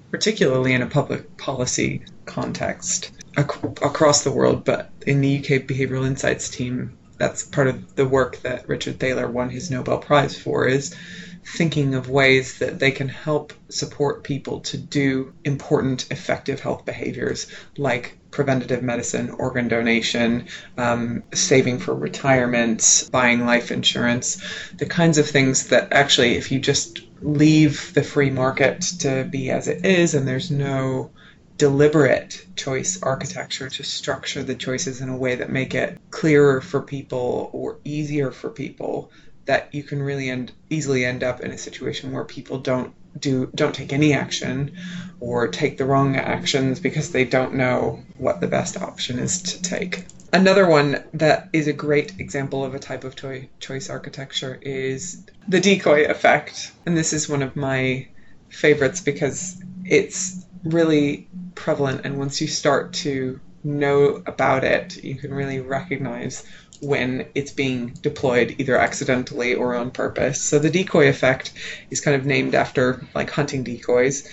particularly 0.10 0.74
in 0.74 0.82
a 0.82 0.88
public 0.88 1.38
policy 1.38 2.02
context 2.26 3.12
ac- 3.38 3.68
across 3.82 4.24
the 4.24 4.32
world. 4.32 4.64
But 4.64 4.90
in 5.06 5.22
the 5.22 5.38
UK 5.40 5.64
Behavioral 5.64 6.08
Insights 6.08 6.50
team, 6.50 6.98
that's 7.18 7.44
part 7.44 7.68
of 7.68 7.96
the 7.96 8.08
work 8.08 8.42
that 8.42 8.68
Richard 8.68 9.00
Thaler 9.00 9.30
won 9.30 9.50
his 9.50 9.70
Nobel 9.70 10.00
Prize 10.00 10.38
for 10.38 10.66
is 10.68 10.96
thinking 11.44 11.96
of 11.96 12.10
ways 12.10 12.60
that 12.60 12.80
they 12.80 12.92
can 12.92 13.10
help 13.10 13.54
support 13.70 14.24
people 14.24 14.60
to 14.62 14.78
do 14.78 15.34
important, 15.44 16.10
effective 16.12 16.60
health 16.60 16.86
behaviors 16.86 17.48
like 17.78 18.18
preventative 18.32 18.82
medicine, 18.82 19.30
organ 19.32 19.68
donation, 19.68 20.48
um, 20.78 21.24
saving 21.34 21.80
for 21.80 21.94
retirement, 21.94 23.10
buying 23.12 23.46
life 23.46 23.72
insurance, 23.72 24.42
the 24.78 24.86
kinds 24.86 25.18
of 25.18 25.28
things 25.28 25.68
that 25.68 25.92
actually, 25.92 26.36
if 26.36 26.52
you 26.52 26.60
just 26.60 27.02
leave 27.22 27.94
the 27.94 28.04
free 28.04 28.30
market 28.30 28.82
to 28.82 29.26
be 29.26 29.52
as 29.52 29.68
it 29.68 29.86
is 29.86 30.16
and 30.16 30.28
there's 30.28 30.50
no 30.50 31.12
deliberate 31.58 32.44
choice 32.56 33.00
architecture 33.04 33.70
to 33.70 33.84
structure 33.84 34.42
the 34.42 34.56
choices 34.56 35.02
in 35.02 35.10
a 35.10 35.18
way 35.18 35.36
that 35.36 35.52
make 35.52 35.76
it 35.76 36.00
clearer 36.10 36.60
for 36.60 36.82
people 36.82 37.52
or 37.54 37.78
easier 37.84 38.32
for 38.32 38.50
people 38.50 39.12
that 39.46 39.74
you 39.74 39.84
can 39.84 40.02
really 40.02 40.30
end 40.30 40.52
easily 40.70 41.06
end 41.06 41.24
up 41.24 41.42
in 41.42 41.52
a 41.52 41.58
situation 41.58 42.12
where 42.12 42.24
people 42.24 42.60
don't 42.60 42.94
do 43.20 43.52
don't 43.54 43.76
take 43.76 43.92
any 43.92 44.14
action 44.14 44.76
or 45.20 45.48
take 45.48 45.78
the 45.78 45.86
wrong 45.86 46.16
actions 46.16 46.80
because 46.80 47.12
they 47.12 47.26
don't 47.26 47.54
know 47.54 48.02
what 48.18 48.40
the 48.40 48.48
best 48.48 48.82
option 48.82 49.20
is 49.20 49.42
to 49.42 49.62
take. 49.62 50.06
Another 50.34 50.66
one 50.66 51.04
that 51.14 51.50
is 51.52 51.68
a 51.68 51.74
great 51.74 52.20
example 52.20 52.64
of 52.64 52.74
a 52.74 52.80
type 52.80 53.04
of 53.04 53.16
toy, 53.16 53.50
choice 53.60 53.90
architecture 53.90 54.58
is 54.62 55.26
the 55.48 55.60
decoy 55.60 56.06
effect. 56.06 56.72
And 56.86 56.96
this 56.96 57.12
is 57.12 57.28
one 57.28 57.42
of 57.42 57.56
my 57.58 58.08
favorites 58.50 59.02
because 59.02 59.62
it's 59.84 60.46
really 60.64 61.28
prevalent 61.56 62.06
and 62.06 62.18
once 62.18 62.40
you 62.40 62.48
start 62.48 62.94
to 62.94 63.40
know 63.64 64.24
about 64.26 64.64
it, 64.64 65.04
you 65.04 65.16
can 65.16 65.34
really 65.34 65.60
recognize 65.60 66.46
when 66.82 67.28
it's 67.36 67.52
being 67.52 67.90
deployed 68.02 68.56
either 68.58 68.78
accidentally 68.78 69.54
or 69.54 69.76
on 69.76 69.92
purpose. 69.92 70.42
So 70.42 70.60
the 70.60 70.70
decoy 70.70 71.08
effect 71.08 71.54
is 71.90 72.02
kind 72.02 72.16
of 72.16 72.26
named 72.26 72.56
after 72.56 73.06
like 73.14 73.30
hunting 73.30 73.64
decoys. 73.64 74.28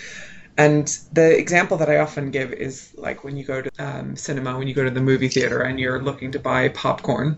And 0.57 0.89
the 1.13 1.39
example 1.39 1.77
that 1.77 1.91
I 1.91 1.99
often 1.99 2.31
give 2.31 2.53
is 2.53 2.93
like 2.97 3.23
when 3.23 3.37
you 3.37 3.45
go 3.45 3.63
to 3.63 3.71
um, 3.79 4.17
cinema, 4.17 4.59
when 4.59 4.67
you 4.67 4.75
go 4.75 4.83
to 4.83 4.91
the 4.91 5.01
movie 5.01 5.29
theater 5.29 5.61
and 5.61 5.79
you're 5.79 6.03
looking 6.03 6.33
to 6.33 6.41
buy 6.41 6.69
popcorn, 6.71 7.37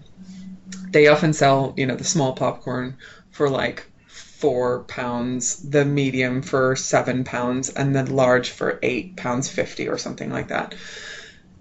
they 0.90 1.08
often 1.08 1.32
sell, 1.32 1.74
you 1.76 1.86
know, 1.86 1.96
the 1.96 2.04
small 2.04 2.32
popcorn 2.32 2.96
for 3.30 3.50
like 3.50 3.90
four 4.06 4.84
pounds, 4.84 5.56
the 5.68 5.84
medium 5.84 6.40
for 6.40 6.76
seven 6.76 7.24
pounds, 7.24 7.68
and 7.68 7.94
the 7.94 8.10
large 8.10 8.50
for 8.50 8.78
eight 8.82 9.16
pounds 9.16 9.48
fifty 9.48 9.88
or 9.88 9.98
something 9.98 10.30
like 10.30 10.48
that 10.48 10.74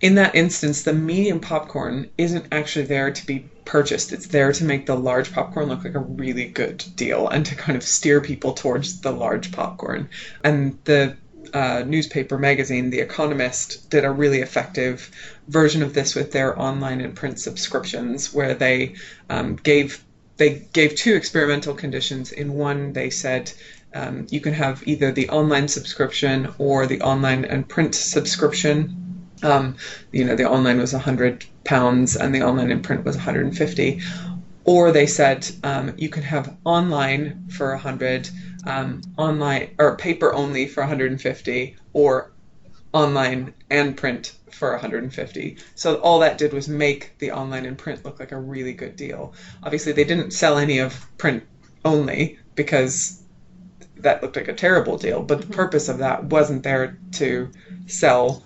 in 0.02 0.16
that 0.16 0.36
instance, 0.36 0.84
the 0.84 0.94
medium 0.94 1.40
popcorn 1.40 2.10
isn't 2.18 2.48
actually 2.52 2.86
there 2.86 3.12
to 3.12 3.26
be 3.26 3.46
purchased. 3.66 4.14
It's 4.14 4.28
there 4.28 4.54
to 4.54 4.64
make 4.64 4.86
the 4.86 4.96
large 4.96 5.34
popcorn 5.34 5.68
look 5.68 5.84
like 5.84 5.96
a 5.96 6.00
really 6.00 6.46
good 6.46 6.84
deal 6.96 7.28
and 7.28 7.46
to 7.46 7.56
kind 7.56 7.76
of 7.76 7.84
steer 7.84 8.22
people 8.22 8.54
towards 8.54 9.02
the 9.02 9.12
large 9.12 9.52
popcorn. 9.52 10.10
And 10.44 10.80
the 10.86 11.18
uh, 11.54 11.84
newspaper 11.86 12.38
magazine, 12.38 12.90
The 12.90 13.00
Economist, 13.00 13.90
did 13.90 14.06
a 14.06 14.12
really 14.12 14.40
effective 14.40 15.12
version 15.48 15.84
of 15.84 15.94
this 15.94 16.16
with 16.16 16.32
their 16.32 16.58
online 16.60 17.02
and 17.02 17.16
print 17.16 17.40
subscriptions, 17.40 18.34
where 18.34 18.54
they 18.54 18.96
um, 19.30 19.56
gave 19.56 20.04
they 20.38 20.66
gave 20.72 20.96
two 20.96 21.16
experimental 21.16 21.74
conditions. 21.74 22.32
In 22.32 22.54
one, 22.54 22.94
they 22.94 23.10
said 23.10 23.52
um, 23.94 24.28
you 24.30 24.40
can 24.40 24.54
have 24.54 24.88
either 24.88 25.12
the 25.12 25.28
online 25.30 25.68
subscription 25.68 26.54
or 26.58 26.88
the 26.88 27.02
online 27.02 27.44
and 27.44 27.68
print 27.68 27.94
subscription 27.94 29.09
um, 29.44 29.76
you 30.12 30.26
know, 30.26 30.36
the 30.36 30.50
online 30.50 30.78
was 30.78 30.94
£100 30.94 31.46
pounds 31.64 32.16
and 32.16 32.34
the 32.34 32.42
online 32.42 32.72
and 32.72 32.84
print 32.84 33.06
was 33.06 33.16
150 33.16 34.02
or 34.70 34.92
they 34.92 35.08
said 35.08 35.50
um, 35.64 35.94
you 35.98 36.10
can 36.10 36.22
have 36.22 36.56
online 36.64 37.48
for 37.50 37.72
100 37.72 38.30
um, 38.68 39.02
online 39.18 39.74
or 39.80 39.96
paper 39.98 40.34
only 40.34 40.68
for 40.68 40.82
150 40.82 41.76
or 41.94 42.32
online 42.94 43.54
and 43.70 43.98
print 43.98 44.36
for 44.52 44.72
150 44.72 45.58
so 45.76 45.96
all 46.02 46.20
that 46.20 46.38
did 46.38 46.54
was 46.54 46.68
make 46.68 47.18
the 47.20 47.32
online 47.32 47.66
and 47.66 47.78
print 47.78 48.04
look 48.04 48.20
like 48.20 48.32
a 48.32 48.40
really 48.40 48.74
good 48.74 48.96
deal. 48.96 49.34
Obviously 49.64 49.92
they 49.92 50.04
didn't 50.04 50.32
sell 50.32 50.58
any 50.58 50.80
of 50.80 51.06
print 51.18 51.44
only 51.86 52.38
because 52.56 53.24
that 53.98 54.22
looked 54.22 54.36
like 54.36 54.48
a 54.48 54.54
terrible 54.54 54.98
deal 54.98 55.24
but 55.24 55.42
the 55.42 55.48
purpose 55.48 55.90
of 55.90 55.98
that 56.00 56.24
wasn't 56.26 56.62
there 56.64 56.98
to 57.12 57.50
sell 57.88 58.44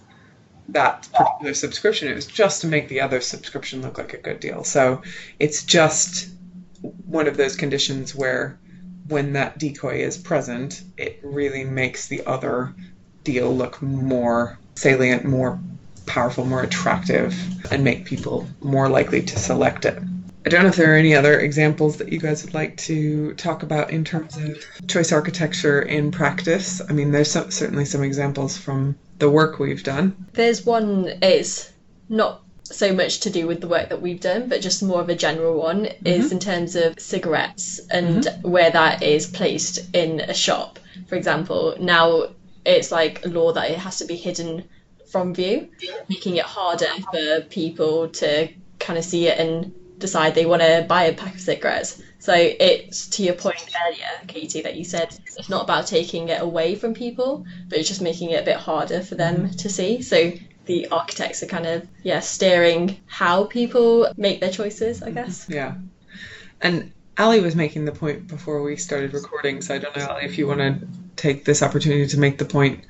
that 0.70 1.08
particular 1.14 1.54
subscription. 1.54 2.08
It 2.08 2.16
was 2.16 2.26
just 2.26 2.62
to 2.62 2.68
make 2.68 2.88
the 2.88 3.02
other 3.02 3.22
subscription 3.22 3.82
look 3.82 3.98
like 3.98 4.14
a 4.14 4.18
good 4.18 4.40
deal. 4.40 4.64
So 4.64 5.02
it's 5.40 5.64
just 5.64 6.30
one 7.06 7.28
of 7.28 7.38
those 7.38 7.56
conditions 7.56 8.16
where 8.16 8.60
when 9.08 9.34
that 9.34 9.58
decoy 9.58 10.02
is 10.02 10.18
present, 10.18 10.82
it 10.98 11.20
really 11.24 11.64
makes 11.64 12.08
the 12.08 12.26
other 12.26 12.74
deal 13.24 13.56
look 13.56 13.82
more 13.82 14.58
salient, 14.76 15.26
more 15.26 15.60
powerful, 16.06 16.46
more 16.46 16.64
attractive, 16.64 17.36
and 17.72 17.84
make 17.84 18.06
people 18.06 18.48
more 18.62 18.90
likely 18.90 19.22
to 19.22 19.40
select 19.40 19.86
it. 19.86 20.02
I 20.46 20.50
don't 20.50 20.64
know 20.64 20.70
if 20.70 20.76
there 20.76 20.94
are 20.94 20.98
any 20.98 21.16
other 21.16 21.40
examples 21.40 21.98
that 21.98 22.12
you 22.12 22.20
guys 22.20 22.44
would 22.44 22.54
like 22.54 22.76
to 22.78 23.34
talk 23.36 23.64
about 23.64 23.92
in 23.92 24.04
terms 24.04 24.36
of 24.36 24.62
choice 24.88 25.14
architecture 25.14 25.82
in 25.82 26.12
practice. 26.12 26.82
I 26.82 26.92
mean, 26.92 27.12
there's 27.12 27.32
some, 27.32 27.50
certainly 27.50 27.86
some 27.86 28.04
examples 28.04 28.58
from 28.58 28.98
the 29.24 29.30
work 29.30 29.58
we've 29.58 29.84
done. 29.84 30.28
There's 30.34 30.66
one 30.66 31.08
is 31.22 31.72
not 32.10 32.42
so 32.64 32.94
much 32.94 33.22
to 33.22 33.30
do 33.30 33.48
with 33.48 33.62
the 33.62 33.70
work 33.70 33.88
that 33.88 34.02
we've 34.02 34.20
done, 34.20 34.50
but 34.50 34.60
just 34.60 34.84
more 34.84 35.00
of 35.00 35.08
a 35.08 35.16
general 35.16 35.58
one 35.58 35.86
is 36.04 36.26
mm-hmm. 36.26 36.34
in 36.34 36.40
terms 36.40 36.76
of 36.76 37.00
cigarettes 37.00 37.80
and 37.90 38.26
mm-hmm. 38.26 38.52
where 38.52 38.70
that 38.70 39.02
is 39.02 39.26
placed 39.26 39.96
in 39.96 40.20
a 40.20 40.34
shop. 40.34 40.78
For 41.08 41.16
example, 41.16 41.78
now 41.80 42.32
it's 42.66 42.92
like 42.92 43.26
a 43.26 43.30
law 43.30 43.54
that 43.54 43.72
it 43.72 43.78
has 43.78 44.00
to 44.00 44.06
be 44.06 44.18
hidden 44.18 44.66
from 45.10 45.34
view, 45.34 45.70
making 46.10 46.36
it 46.36 46.44
harder 46.44 46.92
for 47.10 47.42
people 47.50 48.10
to 48.10 48.50
kind 48.78 49.00
of 49.00 49.06
see 49.06 49.28
it 49.28 49.40
and 49.40 49.74
decide 50.04 50.36
they 50.36 50.46
want 50.46 50.62
to 50.62 50.86
buy 50.88 51.06
a 51.06 51.14
pack 51.14 51.36
of 51.36 51.42
cigarettes. 51.42 52.02
So 52.20 52.34
it's 52.36 53.08
to 53.16 53.24
your 53.24 53.36
point 53.36 53.66
earlier, 53.88 54.06
Katie, 54.28 54.62
that 54.62 54.76
you 54.76 54.84
said 54.84 55.18
it's 55.26 55.50
not 55.50 55.64
about 55.64 55.88
taking 55.88 56.28
it 56.28 56.42
away 56.42 56.76
from 56.76 56.94
people, 56.94 57.46
but 57.70 57.78
it's 57.80 57.88
just 57.88 58.02
making 58.02 58.32
it 58.32 58.42
a 58.42 58.46
bit 58.46 58.58
harder 58.58 59.02
for 59.02 59.16
them 59.16 59.50
to 59.50 59.70
see. 59.70 60.02
So 60.02 60.34
the 60.66 60.90
architects 60.90 61.42
are 61.44 61.48
kind 61.48 61.66
of 61.66 61.88
yeah 62.04 62.20
steering 62.20 63.00
how 63.08 63.46
people 63.46 64.12
make 64.18 64.42
their 64.42 64.52
choices, 64.52 65.02
I 65.02 65.12
guess. 65.12 65.48
Yeah. 65.50 65.76
And 66.62 66.92
Ali 67.18 67.40
was 67.40 67.56
making 67.56 67.86
the 67.86 67.92
point 67.92 68.28
before 68.28 68.62
we 68.62 68.76
started 68.76 69.14
recording, 69.14 69.62
so 69.62 69.76
I 69.76 69.78
don't 69.78 69.96
know, 69.96 70.08
Ali, 70.08 70.26
if 70.26 70.38
you 70.38 70.48
want 70.48 70.60
to 70.60 70.88
take 71.16 71.46
this 71.46 71.62
opportunity 71.62 72.08
to 72.08 72.20
make 72.20 72.38
the 72.38 72.46
point 72.46 72.86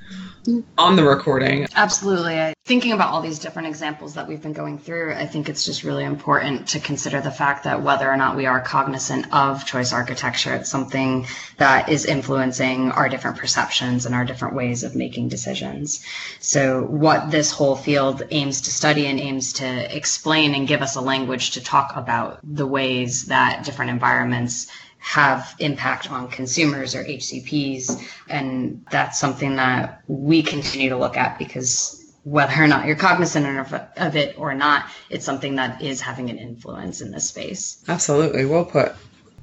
on 0.77 0.95
the 0.95 1.03
recording. 1.03 1.67
Absolutely. 1.75 2.53
Thinking 2.65 2.93
about 2.93 3.09
all 3.09 3.21
these 3.21 3.39
different 3.39 3.67
examples 3.67 4.13
that 4.13 4.27
we've 4.27 4.41
been 4.41 4.53
going 4.53 4.77
through, 4.77 5.13
I 5.13 5.25
think 5.25 5.49
it's 5.49 5.65
just 5.65 5.83
really 5.83 6.05
important 6.05 6.69
to 6.69 6.79
consider 6.79 7.19
the 7.19 7.31
fact 7.31 7.65
that 7.65 7.81
whether 7.81 8.09
or 8.09 8.15
not 8.15 8.37
we 8.37 8.45
are 8.45 8.61
cognizant 8.61 9.33
of 9.33 9.65
choice 9.65 9.91
architecture, 9.91 10.53
it's 10.55 10.69
something 10.69 11.25
that 11.57 11.89
is 11.89 12.05
influencing 12.05 12.91
our 12.91 13.09
different 13.09 13.37
perceptions 13.37 14.05
and 14.05 14.15
our 14.15 14.23
different 14.23 14.55
ways 14.55 14.83
of 14.83 14.95
making 14.95 15.27
decisions. 15.27 16.05
So, 16.39 16.83
what 16.83 17.31
this 17.31 17.51
whole 17.51 17.75
field 17.75 18.23
aims 18.31 18.61
to 18.61 18.71
study 18.71 19.07
and 19.07 19.19
aims 19.19 19.53
to 19.53 19.95
explain 19.95 20.55
and 20.55 20.67
give 20.67 20.81
us 20.81 20.95
a 20.95 21.01
language 21.01 21.51
to 21.51 21.63
talk 21.63 21.91
about 21.95 22.39
the 22.43 22.67
ways 22.67 23.25
that 23.25 23.65
different 23.65 23.91
environments 23.91 24.67
have 25.03 25.53
impact 25.59 26.09
on 26.09 26.29
consumers 26.29 26.95
or 26.95 27.03
HCPs. 27.03 28.01
And 28.29 28.85
that's 28.89 29.19
something 29.19 29.57
that 29.57 30.01
we 30.07 30.41
continue 30.41 30.89
to 30.89 30.97
look 30.97 31.17
at 31.17 31.37
because 31.37 31.99
whether 32.23 32.53
or 32.53 32.67
not 32.67 32.85
you're 32.85 32.95
cognizant 32.95 33.45
of, 33.97 34.15
it 34.15 34.39
or 34.39 34.53
not, 34.53 34.85
it's 35.09 35.25
something 35.25 35.55
that 35.55 35.81
is 35.81 35.99
having 35.99 36.29
an 36.29 36.37
influence 36.37 37.01
in 37.01 37.11
this 37.11 37.27
space. 37.27 37.83
Absolutely, 37.89 38.45
well 38.45 38.63
put. 38.63 38.93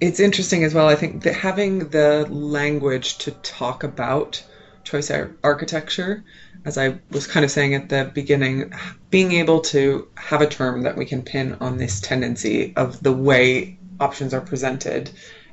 It's 0.00 0.19
interesting 0.19 0.64
as 0.64 0.73
well, 0.73 0.88
I 0.88 0.97
think, 0.97 1.25
that 1.25 1.35
having 1.35 1.90
the 1.90 2.26
language 2.31 3.19
to 3.19 3.33
talk 3.33 3.85
about 3.85 4.43
choice 4.83 5.11
ar- 5.11 5.37
architecture, 5.45 6.25
as 6.64 6.79
I 6.79 6.99
was 7.11 7.26
kind 7.26 7.45
of 7.45 7.50
saying 7.50 7.75
at 7.75 7.90
the 7.90 8.11
beginning, 8.14 8.73
being 9.11 9.33
able 9.33 9.61
to 9.61 10.09
have 10.14 10.40
a 10.40 10.47
term 10.47 10.85
that 10.85 10.97
we 10.97 11.05
can 11.05 11.23
pin 11.23 11.59
on 11.61 11.76
this 11.76 12.00
tendency 12.00 12.73
of 12.76 13.02
the 13.02 13.12
way 13.12 13.79
options 14.00 14.33
are 14.33 14.40
presented 14.40 15.11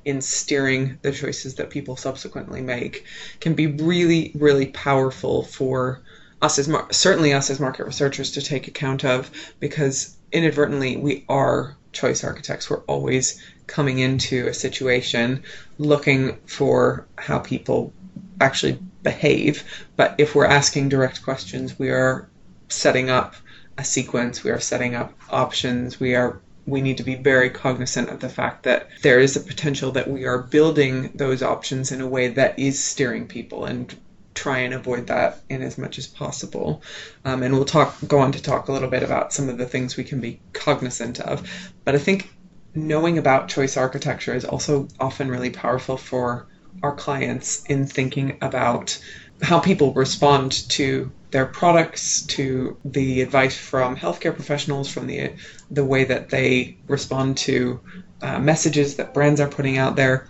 in 0.08 0.22
steering 0.22 0.98
the 1.02 1.12
choices 1.12 1.56
that 1.56 1.70
people 1.70 1.98
subsequently 1.98 2.62
make 2.62 3.04
can 3.42 3.54
be 3.54 3.68
really, 3.68 4.32
really 4.36 4.68
powerful 4.68 5.44
for 5.44 6.02
us 6.42 6.58
as 6.58 6.70
mar- 6.70 6.88
certainly 6.92 7.34
us 7.34 7.50
as 7.50 7.60
market 7.60 7.86
researchers 7.86 8.32
to 8.32 8.42
take 8.42 8.70
account 8.70 9.04
of 9.04 9.30
because 9.60 10.16
inadvertently 10.32 10.96
we 10.96 11.26
are 11.28 11.76
choice 11.92 12.24
architects. 12.24 12.70
We're 12.70 12.84
always 12.84 13.44
coming 13.68 14.00
into 14.00 14.48
a 14.48 14.54
situation 14.54 15.44
looking 15.78 16.38
for 16.46 17.06
how 17.18 17.40
people 17.40 17.92
actually 18.40 18.80
behave. 19.04 19.66
But 19.98 20.16
if 20.18 20.36
we're 20.36 20.46
asking 20.46 20.88
direct 20.88 21.22
questions, 21.22 21.78
we 21.78 21.90
are 21.90 22.30
setting 22.70 23.10
up 23.10 23.36
a 23.78 23.84
sequence, 23.84 24.42
we 24.42 24.52
are 24.52 24.60
setting 24.62 24.96
up 24.96 25.14
options, 25.30 26.00
we 26.00 26.16
are 26.16 26.40
we 26.68 26.82
need 26.82 26.98
to 26.98 27.04
be 27.04 27.16
very 27.16 27.50
cognizant 27.50 28.10
of 28.10 28.20
the 28.20 28.30
fact 28.30 28.64
that 28.64 28.90
there 29.02 29.20
is 29.20 29.36
a 29.36 29.40
potential 29.40 29.92
that 29.94 30.10
we 30.10 30.26
are 30.26 30.38
building 30.38 31.10
those 31.16 31.42
options 31.42 31.92
in 31.92 32.02
a 32.02 32.08
way 32.08 32.28
that 32.28 32.60
is 32.60 32.84
steering 32.84 33.26
people 33.26 33.64
and 33.66 33.96
try 34.36 34.60
and 34.60 34.74
avoid 34.74 35.08
that 35.08 35.40
in 35.50 35.62
as 35.64 35.78
much 35.78 35.98
as 35.98 36.06
possible. 36.06 36.84
Um, 37.26 37.42
and 37.42 37.56
we'll 37.56 37.66
talk 37.66 37.96
go 38.08 38.20
on 38.20 38.34
to 38.34 38.42
talk 38.42 38.68
a 38.68 38.72
little 38.72 38.90
bit 38.90 39.02
about 39.02 39.34
some 39.34 39.50
of 39.50 39.58
the 39.58 39.66
things 39.66 39.98
we 39.98 40.04
can 40.04 40.20
be 40.20 40.40
cognizant 40.54 41.20
of. 41.22 41.50
But 41.86 41.96
I 41.96 41.98
think 41.98 42.30
knowing 42.76 43.18
about 43.18 43.48
choice 43.48 43.78
architecture 43.78 44.36
is 44.36 44.46
also 44.46 44.88
often 45.00 45.30
really 45.30 45.50
powerful 45.50 45.98
for 45.98 46.48
our 46.84 46.96
clients 46.96 47.64
in 47.66 47.88
thinking 47.88 48.38
about 48.42 49.00
how 49.42 49.60
people 49.60 49.94
respond 49.94 50.52
to 50.70 51.12
their 51.32 51.46
products, 51.46 52.26
to 52.28 52.78
the 52.86 53.22
advice 53.22 53.58
from 53.58 53.96
healthcare 53.98 54.34
professionals, 54.34 54.90
from 54.90 55.08
the 55.08 55.34
the 55.70 55.86
way 55.86 56.06
that 56.06 56.30
they 56.30 56.78
respond 56.88 57.38
to 57.38 57.80
uh, 58.22 58.40
messages 58.40 58.96
that 58.96 59.14
brands 59.14 59.40
are 59.42 59.50
putting 59.50 59.78
out 59.78 59.96
there. 59.96 60.28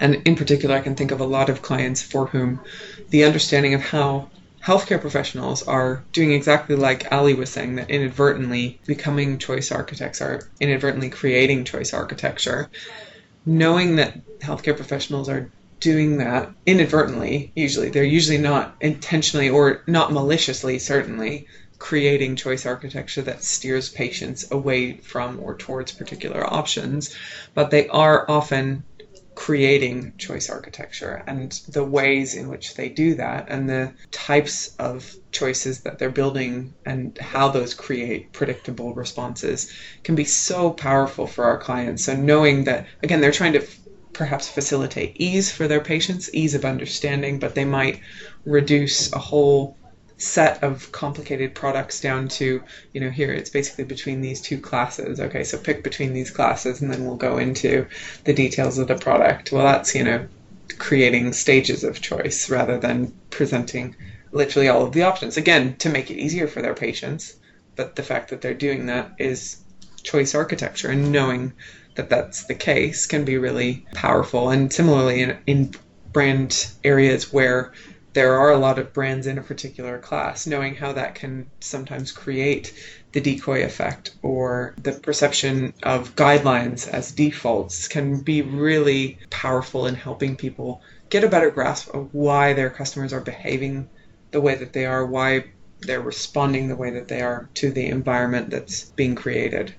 And 0.00 0.16
in 0.26 0.36
particular, 0.36 0.74
I 0.74 0.80
can 0.80 0.94
think 0.94 1.10
of 1.10 1.20
a 1.20 1.24
lot 1.24 1.48
of 1.48 1.62
clients 1.62 2.02
for 2.02 2.26
whom 2.26 2.60
the 3.10 3.24
understanding 3.24 3.74
of 3.74 3.82
how 3.82 4.30
healthcare 4.62 5.00
professionals 5.00 5.62
are 5.62 6.02
doing 6.12 6.32
exactly 6.32 6.74
like 6.74 7.12
Ali 7.12 7.34
was 7.34 7.50
saying, 7.50 7.76
that 7.76 7.88
inadvertently 7.88 8.80
becoming 8.86 9.38
choice 9.38 9.70
architects 9.70 10.20
are 10.20 10.50
inadvertently 10.60 11.08
creating 11.08 11.64
choice 11.64 11.94
architecture. 11.94 12.68
Knowing 13.44 13.96
that 13.96 14.18
healthcare 14.40 14.76
professionals 14.76 15.28
are 15.28 15.50
doing 15.80 16.18
that 16.18 16.50
inadvertently, 16.64 17.52
usually, 17.54 17.90
they're 17.90 18.04
usually 18.04 18.38
not 18.38 18.76
intentionally 18.80 19.48
or 19.50 19.82
not 19.86 20.12
maliciously, 20.12 20.78
certainly, 20.78 21.46
creating 21.78 22.36
choice 22.36 22.64
architecture 22.64 23.22
that 23.22 23.42
steers 23.42 23.88
patients 23.90 24.50
away 24.50 24.96
from 24.96 25.38
or 25.42 25.56
towards 25.56 25.92
particular 25.92 26.42
options, 26.52 27.14
but 27.54 27.70
they 27.70 27.86
are 27.88 28.30
often 28.30 28.82
creating 29.34 30.14
choice 30.16 30.48
architecture 30.48 31.22
and 31.26 31.52
the 31.68 31.84
ways 31.84 32.34
in 32.34 32.48
which 32.48 32.74
they 32.74 32.88
do 32.88 33.14
that 33.16 33.46
and 33.50 33.68
the 33.68 33.92
types 34.10 34.74
of 34.78 35.14
choices 35.30 35.82
that 35.82 35.98
they're 35.98 36.08
building 36.08 36.72
and 36.86 37.18
how 37.18 37.48
those 37.48 37.74
create 37.74 38.32
predictable 38.32 38.94
responses 38.94 39.70
can 40.02 40.14
be 40.14 40.24
so 40.24 40.70
powerful 40.70 41.26
for 41.26 41.44
our 41.44 41.58
clients. 41.58 42.06
So 42.06 42.16
knowing 42.16 42.64
that 42.64 42.86
again 43.02 43.20
they're 43.20 43.30
trying 43.30 43.52
to 43.52 43.66
perhaps 44.16 44.48
facilitate 44.48 45.14
ease 45.20 45.52
for 45.52 45.68
their 45.68 45.80
patients, 45.80 46.30
ease 46.32 46.54
of 46.54 46.64
understanding, 46.64 47.38
but 47.38 47.54
they 47.54 47.64
might 47.64 48.00
reduce 48.44 49.12
a 49.12 49.18
whole 49.18 49.76
set 50.18 50.62
of 50.62 50.90
complicated 50.92 51.54
products 51.54 52.00
down 52.00 52.26
to, 52.26 52.62
you 52.94 53.00
know, 53.00 53.10
here 53.10 53.32
it's 53.32 53.50
basically 53.50 53.84
between 53.84 54.22
these 54.22 54.40
two 54.40 54.58
classes. 54.58 55.20
Okay, 55.20 55.44
so 55.44 55.58
pick 55.58 55.84
between 55.84 56.14
these 56.14 56.30
classes 56.30 56.80
and 56.80 56.90
then 56.90 57.04
we'll 57.04 57.16
go 57.16 57.36
into 57.36 57.86
the 58.24 58.32
details 58.32 58.78
of 58.78 58.88
the 58.88 58.94
product. 58.94 59.52
Well, 59.52 59.64
that's, 59.64 59.94
you 59.94 60.04
know, 60.04 60.26
creating 60.78 61.32
stages 61.34 61.84
of 61.84 62.00
choice 62.00 62.48
rather 62.48 62.78
than 62.78 63.12
presenting 63.30 63.94
literally 64.32 64.68
all 64.68 64.84
of 64.84 64.92
the 64.92 65.02
options. 65.02 65.36
Again, 65.36 65.76
to 65.76 65.90
make 65.90 66.10
it 66.10 66.18
easier 66.18 66.48
for 66.48 66.62
their 66.62 66.74
patients, 66.74 67.36
but 67.76 67.96
the 67.96 68.02
fact 68.02 68.30
that 68.30 68.40
they're 68.40 68.54
doing 68.54 68.86
that 68.86 69.12
is 69.18 69.62
choice 70.02 70.34
architecture 70.34 70.88
and 70.88 71.12
knowing 71.12 71.52
that 71.96 72.08
that's 72.08 72.44
the 72.44 72.54
case 72.54 73.06
can 73.06 73.24
be 73.24 73.38
really 73.38 73.86
powerful. 73.94 74.50
And 74.50 74.72
similarly, 74.72 75.22
in, 75.22 75.38
in 75.46 75.74
brand 76.12 76.68
areas 76.84 77.32
where 77.32 77.72
there 78.16 78.38
are 78.38 78.50
a 78.50 78.56
lot 78.58 78.78
of 78.78 78.94
brands 78.94 79.26
in 79.26 79.36
a 79.36 79.42
particular 79.42 79.98
class, 79.98 80.46
knowing 80.46 80.74
how 80.74 80.94
that 80.94 81.14
can 81.14 81.50
sometimes 81.60 82.12
create 82.12 82.72
the 83.12 83.20
decoy 83.20 83.62
effect 83.62 84.14
or 84.22 84.74
the 84.82 84.92
perception 84.92 85.74
of 85.82 86.16
guidelines 86.16 86.88
as 86.88 87.12
defaults 87.12 87.88
can 87.88 88.20
be 88.20 88.40
really 88.40 89.18
powerful 89.28 89.86
in 89.86 89.94
helping 89.94 90.36
people 90.36 90.80
get 91.10 91.24
a 91.24 91.28
better 91.28 91.50
grasp 91.50 91.92
of 91.94 92.12
why 92.14 92.52
their 92.54 92.70
customers 92.70 93.12
are 93.12 93.20
behaving 93.20 93.88
the 94.30 94.40
way 94.40 94.54
that 94.54 94.72
they 94.72 94.86
are, 94.86 95.04
why 95.04 95.44
they're 95.80 96.00
responding 96.00 96.68
the 96.68 96.76
way 96.76 96.90
that 96.90 97.08
they 97.08 97.20
are 97.20 97.48
to 97.54 97.70
the 97.70 97.86
environment 97.86 98.50
that's 98.50 98.84
being 98.90 99.14
created. 99.14 99.74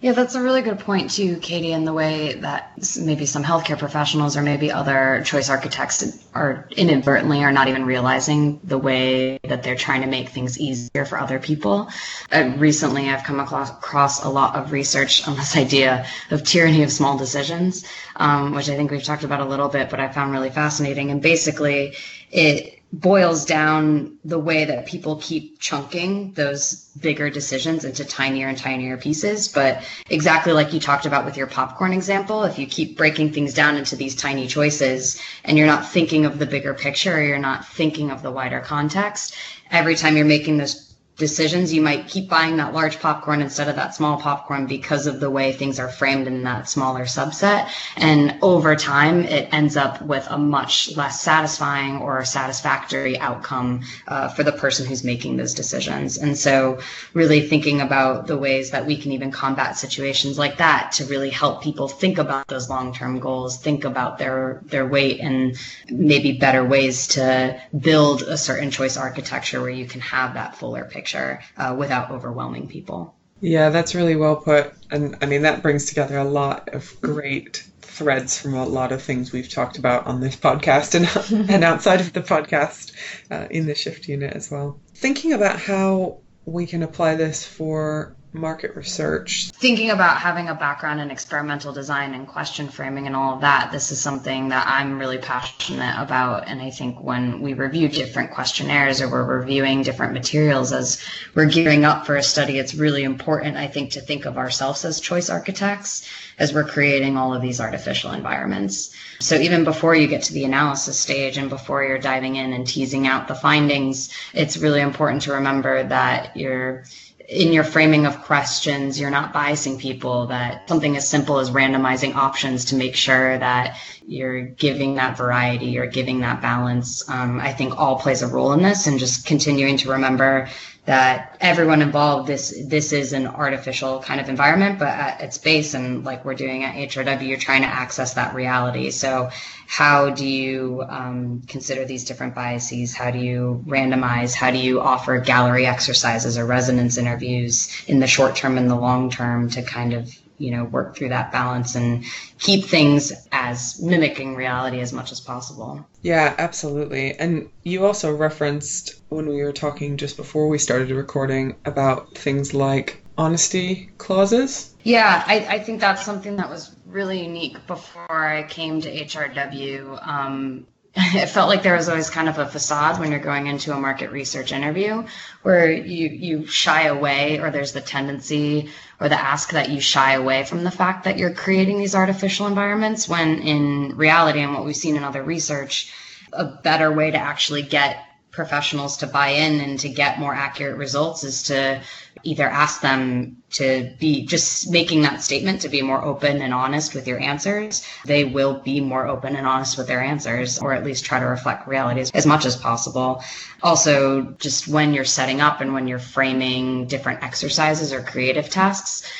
Yeah, 0.00 0.12
that's 0.12 0.36
a 0.36 0.42
really 0.42 0.62
good 0.62 0.78
point 0.78 1.10
too, 1.10 1.38
Katie, 1.38 1.72
in 1.72 1.84
the 1.84 1.92
way 1.92 2.34
that 2.34 2.78
maybe 3.00 3.26
some 3.26 3.42
healthcare 3.42 3.76
professionals 3.76 4.36
or 4.36 4.42
maybe 4.42 4.70
other 4.70 5.22
choice 5.24 5.50
architects 5.50 6.24
are 6.34 6.68
inadvertently 6.70 7.42
are 7.42 7.50
not 7.50 7.66
even 7.66 7.84
realizing 7.84 8.60
the 8.62 8.78
way 8.78 9.40
that 9.42 9.64
they're 9.64 9.74
trying 9.74 10.02
to 10.02 10.06
make 10.06 10.28
things 10.28 10.56
easier 10.56 11.04
for 11.04 11.18
other 11.18 11.40
people. 11.40 11.88
Uh, 12.30 12.52
recently, 12.58 13.08
I've 13.08 13.24
come 13.24 13.40
across, 13.40 13.70
across, 13.70 14.24
a 14.24 14.28
lot 14.28 14.54
of 14.54 14.70
research 14.70 15.26
on 15.26 15.34
this 15.34 15.56
idea 15.64 16.06
of 16.30 16.44
tyranny 16.44 16.84
of 16.84 16.92
small 16.92 17.18
decisions, 17.18 17.84
um, 18.14 18.54
which 18.54 18.68
I 18.70 18.76
think 18.76 18.92
we've 18.92 19.02
talked 19.02 19.24
about 19.24 19.40
a 19.40 19.46
little 19.46 19.68
bit, 19.68 19.90
but 19.90 19.98
I 19.98 20.12
found 20.12 20.30
really 20.30 20.50
fascinating. 20.50 21.10
And 21.10 21.20
basically, 21.20 21.96
it 22.30 22.77
boils 22.92 23.44
down 23.44 24.16
the 24.24 24.38
way 24.38 24.64
that 24.64 24.86
people 24.86 25.16
keep 25.16 25.60
chunking 25.60 26.32
those 26.32 26.86
bigger 27.00 27.28
decisions 27.28 27.84
into 27.84 28.04
tinier 28.04 28.48
and 28.48 28.56
tinier 28.56 28.96
pieces. 28.96 29.48
But 29.48 29.84
exactly 30.08 30.54
like 30.54 30.72
you 30.72 30.80
talked 30.80 31.04
about 31.04 31.26
with 31.26 31.36
your 31.36 31.46
popcorn 31.46 31.92
example, 31.92 32.44
if 32.44 32.58
you 32.58 32.66
keep 32.66 32.96
breaking 32.96 33.32
things 33.32 33.52
down 33.52 33.76
into 33.76 33.94
these 33.94 34.14
tiny 34.14 34.46
choices 34.46 35.20
and 35.44 35.58
you're 35.58 35.66
not 35.66 35.86
thinking 35.86 36.24
of 36.24 36.38
the 36.38 36.46
bigger 36.46 36.72
picture 36.72 37.14
or 37.14 37.22
you're 37.22 37.38
not 37.38 37.66
thinking 37.66 38.10
of 38.10 38.22
the 38.22 38.30
wider 38.30 38.60
context, 38.60 39.36
every 39.70 39.94
time 39.94 40.16
you're 40.16 40.24
making 40.24 40.56
this 40.56 40.87
decisions, 41.18 41.72
you 41.74 41.82
might 41.82 42.06
keep 42.06 42.28
buying 42.28 42.56
that 42.56 42.72
large 42.72 43.00
popcorn 43.00 43.42
instead 43.42 43.68
of 43.68 43.74
that 43.74 43.94
small 43.94 44.18
popcorn 44.20 44.66
because 44.66 45.08
of 45.08 45.18
the 45.18 45.28
way 45.28 45.52
things 45.52 45.80
are 45.80 45.88
framed 45.88 46.28
in 46.28 46.44
that 46.44 46.68
smaller 46.68 47.04
subset. 47.04 47.68
And 47.96 48.38
over 48.40 48.76
time, 48.76 49.24
it 49.24 49.52
ends 49.52 49.76
up 49.76 50.00
with 50.00 50.26
a 50.30 50.38
much 50.38 50.96
less 50.96 51.20
satisfying 51.20 51.98
or 51.98 52.24
satisfactory 52.24 53.18
outcome 53.18 53.82
uh, 54.06 54.28
for 54.28 54.44
the 54.44 54.52
person 54.52 54.86
who's 54.86 55.02
making 55.02 55.36
those 55.36 55.54
decisions. 55.54 56.18
And 56.18 56.38
so, 56.38 56.78
really 57.14 57.48
thinking 57.48 57.80
about 57.80 58.28
the 58.28 58.38
ways 58.38 58.70
that 58.70 58.86
we 58.86 58.96
can 58.96 59.10
even 59.10 59.32
combat 59.32 59.76
situations 59.76 60.38
like 60.38 60.58
that 60.58 60.92
to 60.92 61.04
really 61.06 61.30
help 61.30 61.62
people 61.62 61.88
think 61.88 62.18
about 62.18 62.46
those 62.46 62.70
long-term 62.70 63.18
goals, 63.18 63.58
think 63.58 63.84
about 63.84 64.18
their 64.18 64.60
their 64.66 64.86
weight, 64.86 65.18
and 65.18 65.56
maybe 65.90 66.32
better 66.32 66.64
ways 66.64 67.08
to 67.08 67.60
build 67.76 68.22
a 68.22 68.38
certain 68.38 68.70
choice 68.70 68.96
architecture 68.96 69.60
where 69.60 69.70
you 69.70 69.86
can 69.86 70.00
have 70.00 70.34
that 70.34 70.54
fuller 70.54 70.84
picture 70.84 71.07
picture 71.08 71.40
uh, 71.56 71.74
without 71.78 72.10
overwhelming 72.10 72.68
people. 72.68 73.14
Yeah, 73.40 73.70
that's 73.70 73.94
really 73.94 74.16
well 74.16 74.36
put. 74.36 74.72
And 74.90 75.16
I 75.22 75.26
mean, 75.26 75.42
that 75.42 75.62
brings 75.62 75.86
together 75.86 76.18
a 76.18 76.24
lot 76.24 76.70
of 76.70 77.00
great 77.00 77.64
threads 77.80 78.38
from 78.38 78.54
a 78.54 78.66
lot 78.66 78.92
of 78.92 79.02
things 79.02 79.32
we've 79.32 79.48
talked 79.48 79.78
about 79.78 80.06
on 80.06 80.20
this 80.20 80.36
podcast 80.36 80.94
and, 80.94 81.48
and 81.50 81.64
outside 81.64 82.00
of 82.00 82.12
the 82.12 82.20
podcast 82.20 82.92
uh, 83.30 83.46
in 83.50 83.66
the 83.66 83.74
shift 83.74 84.08
unit 84.08 84.34
as 84.34 84.50
well. 84.50 84.80
Thinking 84.94 85.32
about 85.32 85.58
how 85.58 86.18
we 86.44 86.66
can 86.66 86.82
apply 86.82 87.14
this 87.14 87.46
for 87.46 88.16
market 88.38 88.74
research. 88.76 89.50
Thinking 89.50 89.90
about 89.90 90.18
having 90.18 90.48
a 90.48 90.54
background 90.54 91.00
in 91.00 91.10
experimental 91.10 91.72
design 91.72 92.14
and 92.14 92.26
question 92.26 92.68
framing 92.68 93.06
and 93.06 93.16
all 93.16 93.34
of 93.34 93.40
that, 93.42 93.70
this 93.72 93.90
is 93.90 94.00
something 94.00 94.48
that 94.48 94.66
I'm 94.66 94.98
really 94.98 95.18
passionate 95.18 96.00
about. 96.00 96.48
And 96.48 96.62
I 96.62 96.70
think 96.70 97.02
when 97.02 97.40
we 97.40 97.54
review 97.54 97.88
different 97.88 98.30
questionnaires 98.30 99.00
or 99.00 99.08
we're 99.08 99.38
reviewing 99.38 99.82
different 99.82 100.12
materials 100.12 100.72
as 100.72 101.02
we're 101.34 101.46
gearing 101.46 101.84
up 101.84 102.06
for 102.06 102.16
a 102.16 102.22
study, 102.22 102.58
it's 102.58 102.74
really 102.74 103.04
important, 103.04 103.56
I 103.56 103.66
think, 103.66 103.92
to 103.92 104.00
think 104.00 104.24
of 104.24 104.38
ourselves 104.38 104.84
as 104.84 105.00
choice 105.00 105.28
architects 105.28 106.08
as 106.38 106.54
we're 106.54 106.64
creating 106.64 107.16
all 107.16 107.34
of 107.34 107.42
these 107.42 107.60
artificial 107.60 108.12
environments. 108.12 108.94
So 109.20 109.34
even 109.34 109.64
before 109.64 109.96
you 109.96 110.06
get 110.06 110.22
to 110.24 110.32
the 110.32 110.44
analysis 110.44 110.98
stage 110.98 111.36
and 111.36 111.50
before 111.50 111.82
you're 111.82 111.98
diving 111.98 112.36
in 112.36 112.52
and 112.52 112.66
teasing 112.66 113.06
out 113.06 113.26
the 113.26 113.34
findings, 113.34 114.10
it's 114.32 114.56
really 114.56 114.80
important 114.80 115.22
to 115.22 115.32
remember 115.32 115.82
that 115.82 116.36
you're 116.36 116.84
in 117.28 117.52
your 117.52 117.64
framing 117.64 118.06
of 118.06 118.22
questions, 118.22 118.98
you're 118.98 119.10
not 119.10 119.34
biasing 119.34 119.78
people, 119.78 120.28
that 120.28 120.66
something 120.66 120.96
as 120.96 121.06
simple 121.06 121.38
as 121.38 121.50
randomizing 121.50 122.14
options 122.14 122.64
to 122.66 122.74
make 122.74 122.94
sure 122.94 123.38
that 123.38 123.76
you're 124.06 124.40
giving 124.40 124.94
that 124.94 125.18
variety, 125.18 125.66
you're 125.66 125.86
giving 125.86 126.20
that 126.20 126.40
balance, 126.40 127.06
um, 127.10 127.38
I 127.38 127.52
think 127.52 127.78
all 127.78 127.98
plays 127.98 128.22
a 128.22 128.26
role 128.26 128.54
in 128.54 128.62
this 128.62 128.86
and 128.86 128.98
just 128.98 129.26
continuing 129.26 129.76
to 129.78 129.90
remember 129.90 130.48
that 130.88 131.36
everyone 131.42 131.82
involved 131.82 132.26
this 132.26 132.54
this 132.64 132.94
is 132.94 133.12
an 133.12 133.26
artificial 133.26 134.00
kind 134.00 134.22
of 134.22 134.30
environment 134.30 134.78
but 134.78 134.88
at 134.88 135.20
its 135.20 135.36
base 135.36 135.74
and 135.74 136.02
like 136.02 136.24
we're 136.24 136.32
doing 136.32 136.64
at 136.64 136.74
hrw 136.76 137.28
you're 137.28 137.36
trying 137.36 137.60
to 137.60 137.68
access 137.68 138.14
that 138.14 138.34
reality. 138.34 138.90
So 138.90 139.28
how 139.66 140.08
do 140.08 140.26
you 140.26 140.82
um, 140.88 141.42
consider 141.46 141.84
these 141.84 142.04
different 142.04 142.34
biases? 142.34 142.94
How 142.94 143.10
do 143.10 143.18
you 143.18 143.62
randomize? 143.66 144.34
How 144.34 144.50
do 144.50 144.56
you 144.56 144.80
offer 144.80 145.18
gallery 145.18 145.66
exercises 145.66 146.38
or 146.38 146.46
resonance 146.46 146.96
interviews 146.96 147.70
in 147.86 147.98
the 148.00 148.06
short 148.06 148.34
term 148.34 148.56
and 148.56 148.70
the 148.70 148.74
long 148.74 149.10
term 149.10 149.50
to 149.50 149.62
kind 149.62 149.92
of 149.92 150.10
you 150.38 150.50
know 150.50 150.64
work 150.64 150.96
through 150.96 151.10
that 151.10 151.32
balance 151.32 151.74
and 151.74 152.04
keep 152.38 152.64
things 152.64 153.12
as 153.32 153.80
mimicking 153.80 154.34
reality 154.34 154.80
as 154.80 154.92
much 154.92 155.12
as 155.12 155.20
possible. 155.20 155.86
Yeah 156.02 156.34
absolutely. 156.38 157.14
And 157.14 157.50
you 157.62 157.84
also 157.84 158.14
referenced 158.14 159.00
when 159.08 159.28
we 159.28 159.42
were 159.42 159.52
talking 159.52 159.96
just 159.96 160.16
before 160.16 160.48
we 160.48 160.58
started 160.58 160.90
recording 160.90 161.56
about 161.64 162.16
things 162.16 162.54
like 162.54 163.02
honesty 163.16 163.90
clauses. 163.98 164.74
Yeah 164.84 165.22
i, 165.26 165.56
I 165.56 165.58
think 165.58 165.80
that's 165.80 166.04
something 166.04 166.36
that 166.36 166.48
was 166.48 166.74
really 166.86 167.22
unique 167.22 167.66
before 167.66 168.26
i 168.26 168.44
came 168.44 168.80
to 168.80 168.90
hrw 168.90 170.08
um, 170.08 170.66
it 170.96 171.28
felt 171.28 171.48
like 171.48 171.62
there 171.62 171.76
was 171.76 171.88
always 171.88 172.10
kind 172.10 172.28
of 172.28 172.38
a 172.38 172.46
facade 172.46 172.98
when 172.98 173.10
you're 173.10 173.20
going 173.20 173.46
into 173.46 173.72
a 173.72 173.78
market 173.78 174.10
research 174.10 174.52
interview 174.52 175.04
where 175.42 175.70
you 175.70 176.08
you 176.08 176.46
shy 176.46 176.84
away 176.84 177.38
or 177.38 177.50
there's 177.50 177.72
the 177.72 177.80
tendency 177.80 178.70
or 179.00 179.08
the 179.08 179.20
ask 179.20 179.50
that 179.52 179.70
you 179.70 179.80
shy 179.80 180.14
away 180.14 180.44
from 180.44 180.64
the 180.64 180.70
fact 180.70 181.04
that 181.04 181.18
you're 181.18 181.32
creating 181.34 181.78
these 181.78 181.94
artificial 181.94 182.46
environments 182.46 183.08
when 183.08 183.40
in 183.40 183.96
reality 183.96 184.40
and 184.40 184.54
what 184.54 184.64
we've 184.64 184.76
seen 184.76 184.96
in 184.96 185.04
other 185.04 185.22
research 185.22 185.92
a 186.32 186.44
better 186.44 186.92
way 186.92 187.10
to 187.10 187.16
actually 187.18 187.62
get 187.62 188.04
professionals 188.30 188.98
to 188.98 189.06
buy 189.06 189.28
in 189.28 189.60
and 189.60 189.80
to 189.80 189.88
get 189.88 190.18
more 190.18 190.34
accurate 190.34 190.76
results 190.76 191.24
is 191.24 191.44
to 191.44 191.80
either 192.22 192.48
ask 192.48 192.80
them 192.80 193.37
to 193.50 193.90
be 193.98 194.26
just 194.26 194.70
making 194.70 195.02
that 195.02 195.22
statement 195.22 195.62
to 195.62 195.68
be 195.68 195.80
more 195.80 196.04
open 196.04 196.42
and 196.42 196.52
honest 196.52 196.94
with 196.94 197.06
your 197.06 197.18
answers. 197.20 197.86
They 198.04 198.24
will 198.24 198.60
be 198.60 198.80
more 198.80 199.06
open 199.06 199.36
and 199.36 199.46
honest 199.46 199.78
with 199.78 199.86
their 199.86 200.02
answers, 200.02 200.58
or 200.58 200.72
at 200.72 200.84
least 200.84 201.04
try 201.04 201.18
to 201.18 201.26
reflect 201.26 201.66
reality 201.66 202.00
as, 202.00 202.10
as 202.10 202.26
much 202.26 202.44
as 202.44 202.56
possible. 202.56 203.24
Also, 203.62 204.22
just 204.38 204.68
when 204.68 204.92
you're 204.92 205.04
setting 205.04 205.40
up 205.40 205.60
and 205.60 205.72
when 205.72 205.88
you're 205.88 205.98
framing 205.98 206.86
different 206.86 207.22
exercises 207.22 207.92
or 207.92 208.02
creative 208.02 208.50
tasks, 208.50 209.10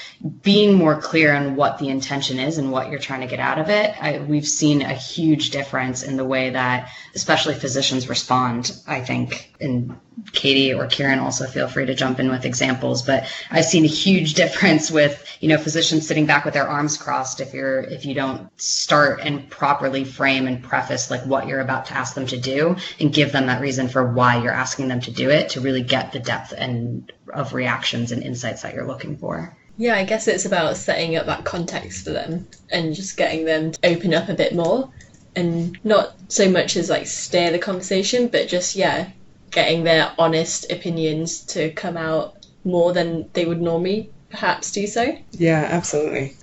being 0.42 0.74
more 0.74 1.00
clear 1.00 1.32
on 1.32 1.54
what 1.54 1.78
the 1.78 1.88
intention 1.88 2.40
is 2.40 2.58
and 2.58 2.72
what 2.72 2.90
you're 2.90 2.98
trying 2.98 3.20
to 3.20 3.28
get 3.28 3.38
out 3.38 3.58
of 3.58 3.70
it, 3.70 3.94
I, 4.02 4.18
we've 4.18 4.46
seen 4.46 4.82
a 4.82 4.92
huge 4.92 5.50
difference 5.50 6.02
in 6.02 6.16
the 6.16 6.24
way 6.24 6.50
that 6.50 6.90
especially 7.14 7.54
physicians 7.54 8.08
respond, 8.08 8.76
I 8.88 9.00
think. 9.00 9.54
And 9.60 9.96
Katie 10.32 10.74
or 10.74 10.88
Kieran 10.88 11.20
also 11.20 11.46
feel 11.46 11.68
free 11.68 11.86
to 11.86 11.94
jump 11.94 12.18
in 12.18 12.30
with 12.30 12.44
examples, 12.44 13.02
but 13.02 13.32
I've 13.52 13.64
seen 13.64 13.84
a 13.84 13.88
huge 13.88 14.34
difference 14.42 14.90
with, 14.90 15.24
you 15.40 15.48
know, 15.48 15.58
physicians 15.58 16.08
sitting 16.08 16.26
back 16.26 16.44
with 16.44 16.54
their 16.54 16.68
arms 16.68 16.96
crossed 16.96 17.40
if 17.40 17.54
you're 17.54 17.80
if 17.82 18.04
you 18.04 18.14
don't 18.14 18.50
start 18.60 19.20
and 19.22 19.48
properly 19.50 20.02
frame 20.02 20.48
and 20.48 20.64
preface 20.64 21.12
like 21.12 21.22
what 21.26 21.46
you're 21.46 21.60
about 21.60 21.86
to 21.86 21.94
ask 21.94 22.14
them 22.14 22.26
to 22.26 22.38
do 22.38 22.74
and 22.98 23.12
give 23.14 23.30
them 23.30 23.46
that 23.46 23.60
reason 23.60 23.88
for 23.88 24.12
why 24.12 24.42
you're 24.42 24.52
asking 24.52 24.88
them 24.88 25.00
to 25.02 25.12
do 25.12 25.30
it 25.30 25.50
to 25.50 25.60
really 25.60 25.82
get 25.82 26.10
the 26.10 26.18
depth 26.18 26.52
and 26.56 27.12
of 27.32 27.54
reactions 27.54 28.10
and 28.10 28.24
insights 28.24 28.62
that 28.62 28.74
you're 28.74 28.86
looking 28.86 29.16
for. 29.16 29.56
Yeah, 29.78 29.94
I 29.94 30.04
guess 30.04 30.26
it's 30.26 30.44
about 30.44 30.76
setting 30.76 31.16
up 31.16 31.26
that 31.26 31.44
context 31.44 32.04
for 32.04 32.10
them 32.10 32.48
and 32.70 32.94
just 32.94 33.16
getting 33.16 33.44
them 33.44 33.70
to 33.70 33.78
open 33.84 34.12
up 34.12 34.28
a 34.28 34.34
bit 34.34 34.54
more 34.54 34.90
and 35.36 35.78
not 35.84 36.14
so 36.26 36.50
much 36.50 36.76
as 36.76 36.90
like 36.90 37.06
steer 37.06 37.52
the 37.52 37.60
conversation, 37.60 38.26
but 38.26 38.48
just, 38.48 38.74
yeah, 38.74 39.08
getting 39.52 39.84
their 39.84 40.12
honest 40.18 40.70
opinions 40.72 41.40
to 41.46 41.70
come 41.70 41.96
out 41.96 42.44
more 42.64 42.92
than 42.92 43.30
they 43.34 43.44
would 43.44 43.62
normally 43.62 44.10
perhaps 44.30 44.72
do 44.72 44.86
so. 44.86 45.16
Yeah, 45.30 45.66
absolutely. 45.70 46.36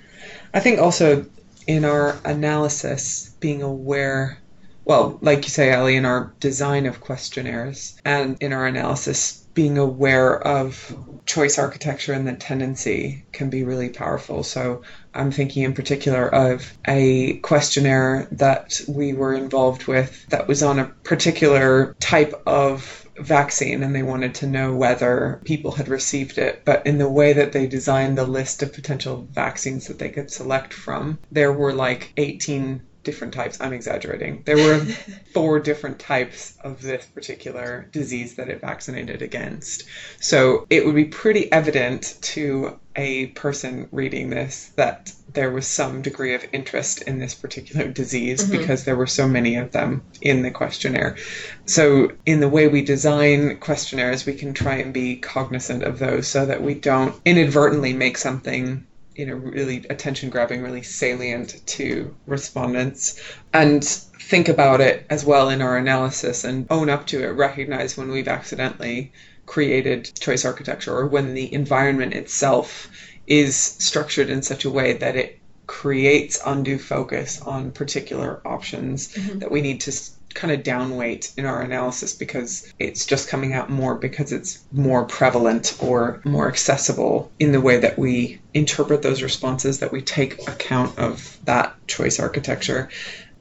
I 0.54 0.62
think 0.62 0.80
also 0.80 1.26
in 1.67 1.84
our 1.84 2.17
analysis, 2.24 3.32
being 3.41 3.62
aware, 3.62 4.39
well, 4.86 5.17
like 5.21 5.43
you 5.43 5.50
say, 5.50 5.71
Ellie, 5.71 5.98
in 5.98 6.06
our 6.06 6.34
design 6.39 6.86
of 6.86 7.02
questionnaires 7.02 8.00
and 8.06 8.38
in 8.41 8.54
our 8.54 8.65
analysis, 8.65 9.44
being 9.56 9.78
aware 9.78 10.39
of 10.39 10.96
choice 11.26 11.58
architecture 11.58 12.13
and 12.13 12.28
the 12.28 12.34
tendency 12.34 13.26
can 13.32 13.50
be 13.50 13.63
really 13.63 13.89
powerful. 13.89 14.44
So 14.44 14.84
I'm 15.13 15.32
thinking 15.32 15.63
in 15.63 15.74
particular 15.74 16.28
of 16.28 16.78
a 16.88 17.38
questionnaire 17.38 18.28
that 18.34 18.80
we 18.88 19.13
were 19.13 19.34
involved 19.34 19.88
with 19.88 20.28
that 20.28 20.48
was 20.48 20.62
on 20.62 20.78
a 20.78 20.86
particular 21.04 21.96
type 22.00 22.39
of 22.46 23.08
vaccine 23.18 23.82
and 23.82 23.96
they 23.96 24.04
wanted 24.04 24.36
to 24.36 24.48
know 24.48 24.76
whether 24.76 25.41
people 25.46 25.72
had 25.72 25.88
received 25.88 26.38
it. 26.38 26.63
But 26.65 26.86
in 26.86 26.98
the 26.98 27.10
way 27.10 27.34
that 27.34 27.54
they 27.54 27.65
designed 27.65 28.18
the 28.18 28.26
list 28.26 28.62
of 28.62 28.74
potential 28.74 29.28
vaccines 29.32 29.88
that 29.88 30.00
they 30.00 30.10
could 30.10 30.30
select 30.30 30.74
from, 30.74 31.18
there 31.32 31.54
were 31.54 31.74
like 31.74 32.12
18 32.18 32.82
different 33.06 33.34
types. 33.34 33.62
I'm 33.62 33.72
exaggerating. 33.72 34.44
There 34.46 34.58
were 34.58 34.80
four 35.34 35.60
different 35.60 36.00
types 36.00 36.58
of 36.62 36.82
this 36.82 37.06
particular 37.06 37.88
disease 37.91 38.36
that 38.36 38.50
it 38.50 38.60
vaccinated 38.60 39.22
against. 39.22 39.86
So 40.20 40.68
it 40.70 40.86
would 40.86 40.96
be 40.96 41.06
pretty 41.06 41.50
evident 41.52 42.18
to 42.34 42.78
a 42.98 43.28
person 43.28 43.88
reading 43.91 44.30
this 44.30 44.72
that 44.76 45.12
there 45.34 45.52
was 45.52 45.68
some 45.68 46.02
degree 46.02 46.34
of 46.34 46.46
interest 46.54 47.02
in 47.02 47.20
this 47.20 47.36
particular 47.36 47.88
disease 47.88 48.41
mm-hmm. 48.41 48.58
because 48.58 48.86
there 48.86 48.96
were 48.96 49.08
so 49.08 49.28
many 49.28 49.56
of 49.56 49.72
them 49.72 50.02
in 50.22 50.41
the 50.41 50.52
questionnaire. 50.52 51.18
So, 51.65 52.12
in 52.26 52.39
the 52.39 52.50
way 52.50 52.68
we 52.68 52.82
design 52.82 53.58
questionnaires, 53.58 54.26
we 54.26 54.34
can 54.34 54.54
try 54.54 54.76
and 54.76 54.94
be 54.94 55.18
cognizant 55.18 55.84
of 55.84 56.00
those 56.00 56.28
so 56.28 56.46
that 56.46 56.62
we 56.62 56.74
don't 56.74 57.20
inadvertently 57.26 57.94
make 57.94 58.18
something 58.18 58.86
you 59.15 59.25
know 59.25 59.36
really 59.36 59.86
attention 59.89 60.30
grabbing 60.30 60.62
really 60.62 60.84
salient 60.84 61.65
to 61.65 62.15
respondents 62.28 63.19
and 63.54 63.84
think 63.84 64.49
about 64.49 64.82
it 64.82 65.06
as 65.10 65.23
well 65.25 65.49
in 65.49 65.62
our 65.62 65.78
analysis 65.78 66.43
and 66.43 66.67
own 66.69 66.89
up 66.89 67.08
to 67.08 67.23
it 67.23 67.30
recognize 67.30 67.97
when 67.97 68.10
we've 68.12 68.28
accidentally 68.28 69.12
created 69.45 70.12
choice 70.19 70.45
architecture 70.45 70.95
or 70.95 71.06
when 71.06 71.34
the 71.34 71.54
environment 71.54 72.13
itself 72.13 72.89
is 73.28 73.56
structured 73.56 74.30
in 74.30 74.41
such 74.41 74.65
a 74.65 74.69
way 74.69 74.93
that 74.93 75.15
it 75.15 75.39
creates 75.67 76.39
undue 76.45 76.78
focus 76.78 77.41
on 77.41 77.71
particular 77.71 78.41
options 78.45 79.13
mm-hmm. 79.13 79.39
that 79.39 79.51
we 79.51 79.62
need 79.62 79.82
to 79.82 79.91
kind 80.36 80.54
of 80.54 80.62
downweight 80.62 81.36
in 81.38 81.45
our 81.45 81.62
analysis 81.62 82.13
because 82.13 82.71
it's 82.78 83.06
just 83.06 83.30
coming 83.30 83.54
out 83.54 83.69
more 83.69 83.95
because 83.95 84.32
it's 84.32 84.63
more 84.71 85.06
prevalent 85.06 85.76
or 85.82 86.21
more 86.26 86.48
accessible 86.48 87.32
in 87.39 87.54
the 87.54 87.62
way 87.62 87.80
that 87.80 87.98
we 87.98 88.39
interpret 88.54 89.02
those 89.02 89.24
responses, 89.24 89.80
that 89.80 89.91
we 89.91 90.02
take 90.02 90.48
account 90.48 91.00
of 91.00 91.39
that 91.45 91.76
choice 91.88 92.19
architecture. 92.19 92.89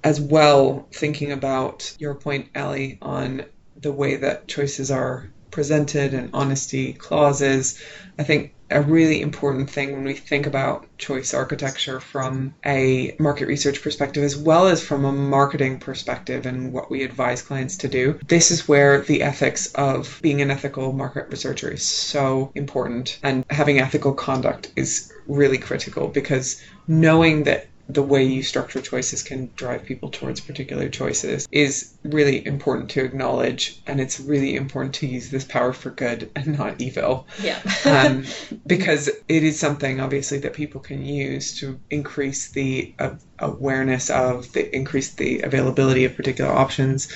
As 0.03 0.21
well, 0.21 0.87
thinking 0.93 1.33
about 1.33 1.95
your 1.99 2.15
point, 2.15 2.49
Ellie, 2.55 2.99
on 3.03 3.45
the 3.77 3.93
way 3.93 4.17
that 4.17 4.47
choices 4.47 4.91
are 4.91 5.29
presented 5.55 6.13
and 6.15 6.31
honesty 6.35 6.93
clauses. 6.93 7.81
I 8.19 8.25
think 8.25 8.55
a 8.71 8.83
really 8.83 9.23
important 9.23 9.71
thing 9.71 9.93
when 9.93 10.03
we 10.03 10.15
think 10.15 10.47
about 10.47 10.87
choice 10.99 11.33
architecture 11.33 12.01
from 12.01 12.55
a 12.67 13.15
market 13.21 13.47
research 13.47 13.81
perspective 13.81 14.25
as 14.25 14.37
well 14.37 14.67
as 14.67 14.83
from 14.83 15.05
a 15.05 15.13
marketing 15.13 15.79
perspective 15.79 16.45
and 16.45 16.73
what 16.73 16.91
we 16.91 17.05
advise 17.05 17.41
clients 17.41 17.77
to 17.77 17.89
do. 17.89 18.19
This 18.27 18.51
is 18.51 18.67
where 18.67 19.03
the 19.03 19.23
ethics 19.23 19.73
of 19.75 20.19
being 20.23 20.43
an 20.43 20.51
ethical 20.51 20.93
market 20.93 21.29
researcher 21.31 21.71
is 21.71 21.87
so 21.87 22.51
important 22.57 23.21
and 23.23 23.45
having 23.49 23.79
ethical 23.79 24.13
conduct 24.13 24.73
is 24.75 25.13
really 25.29 25.59
critical 25.59 26.09
because 26.09 26.61
knowing 26.89 27.45
that 27.45 27.69
the 27.89 28.03
way 28.03 28.25
you 28.25 28.43
structure 28.43 28.81
choices 28.81 29.23
can 29.23 29.51
drive 29.57 29.85
people 29.85 30.11
towards 30.11 30.41
particular 30.41 30.89
choices 30.89 31.47
is 31.53 31.95
really 32.03 32.45
important 32.47 32.91
to 32.91 33.05
acknowledge 33.05 33.83
and 33.87 34.01
it's 34.01 34.19
really 34.21 34.57
important 34.57 34.95
to 34.95 35.07
use 35.07 35.31
this 35.31 35.45
power 35.45 35.73
for 35.73 35.91
good 35.91 36.31
and 36.35 36.59
not 36.59 36.81
evil. 36.81 37.27
Yeah. 37.43 37.61
Um, 37.85 38.25
because 38.67 39.09
it 39.29 39.43
is 39.43 39.59
something 39.59 40.01
obviously 40.01 40.39
that 40.39 40.55
people 40.55 40.81
can 40.81 41.05
use 41.05 41.59
to 41.61 41.79
increase 41.91 42.51
the 42.53 42.95
uh, 42.99 43.17
awareness 43.45 44.11
of 44.11 44.53
the 44.53 44.75
increase 44.75 45.11
the 45.15 45.43
availability 45.43 46.05
of 46.05 46.17
particular 46.17 46.51
options 46.51 47.09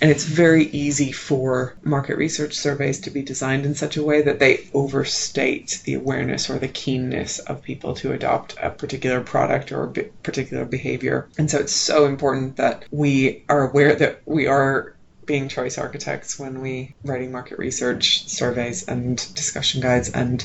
and 0.00 0.10
it's 0.10 0.24
very 0.24 0.64
easy 0.66 1.12
for 1.12 1.74
market 1.82 2.18
research 2.18 2.54
surveys 2.54 3.00
to 3.00 3.10
be 3.10 3.22
designed 3.22 3.64
in 3.64 3.74
such 3.74 3.96
a 3.96 4.02
way 4.02 4.22
that 4.22 4.38
they 4.38 4.68
overstate 4.74 5.80
the 5.84 5.94
awareness 5.94 6.50
or 6.50 6.58
the 6.58 6.68
keenness 6.68 7.38
of 7.38 7.62
people 7.62 7.94
to 7.94 8.12
adopt 8.12 8.56
a 8.60 8.70
particular 8.70 9.20
product 9.20 9.72
or 9.72 9.86
particular 10.22 10.64
behavior. 10.64 11.28
And 11.38 11.50
so 11.50 11.58
it's 11.58 11.72
so 11.72 12.06
important 12.06 12.56
that 12.56 12.84
we 12.90 13.44
are 13.48 13.70
aware 13.70 13.94
that 13.94 14.22
we 14.26 14.46
are 14.46 14.94
being 15.24 15.48
choice 15.48 15.78
architects 15.78 16.38
when 16.38 16.60
we 16.60 16.94
writing 17.04 17.32
market 17.32 17.58
research 17.58 18.28
surveys 18.28 18.86
and 18.86 19.16
discussion 19.34 19.80
guides 19.80 20.10
and 20.10 20.44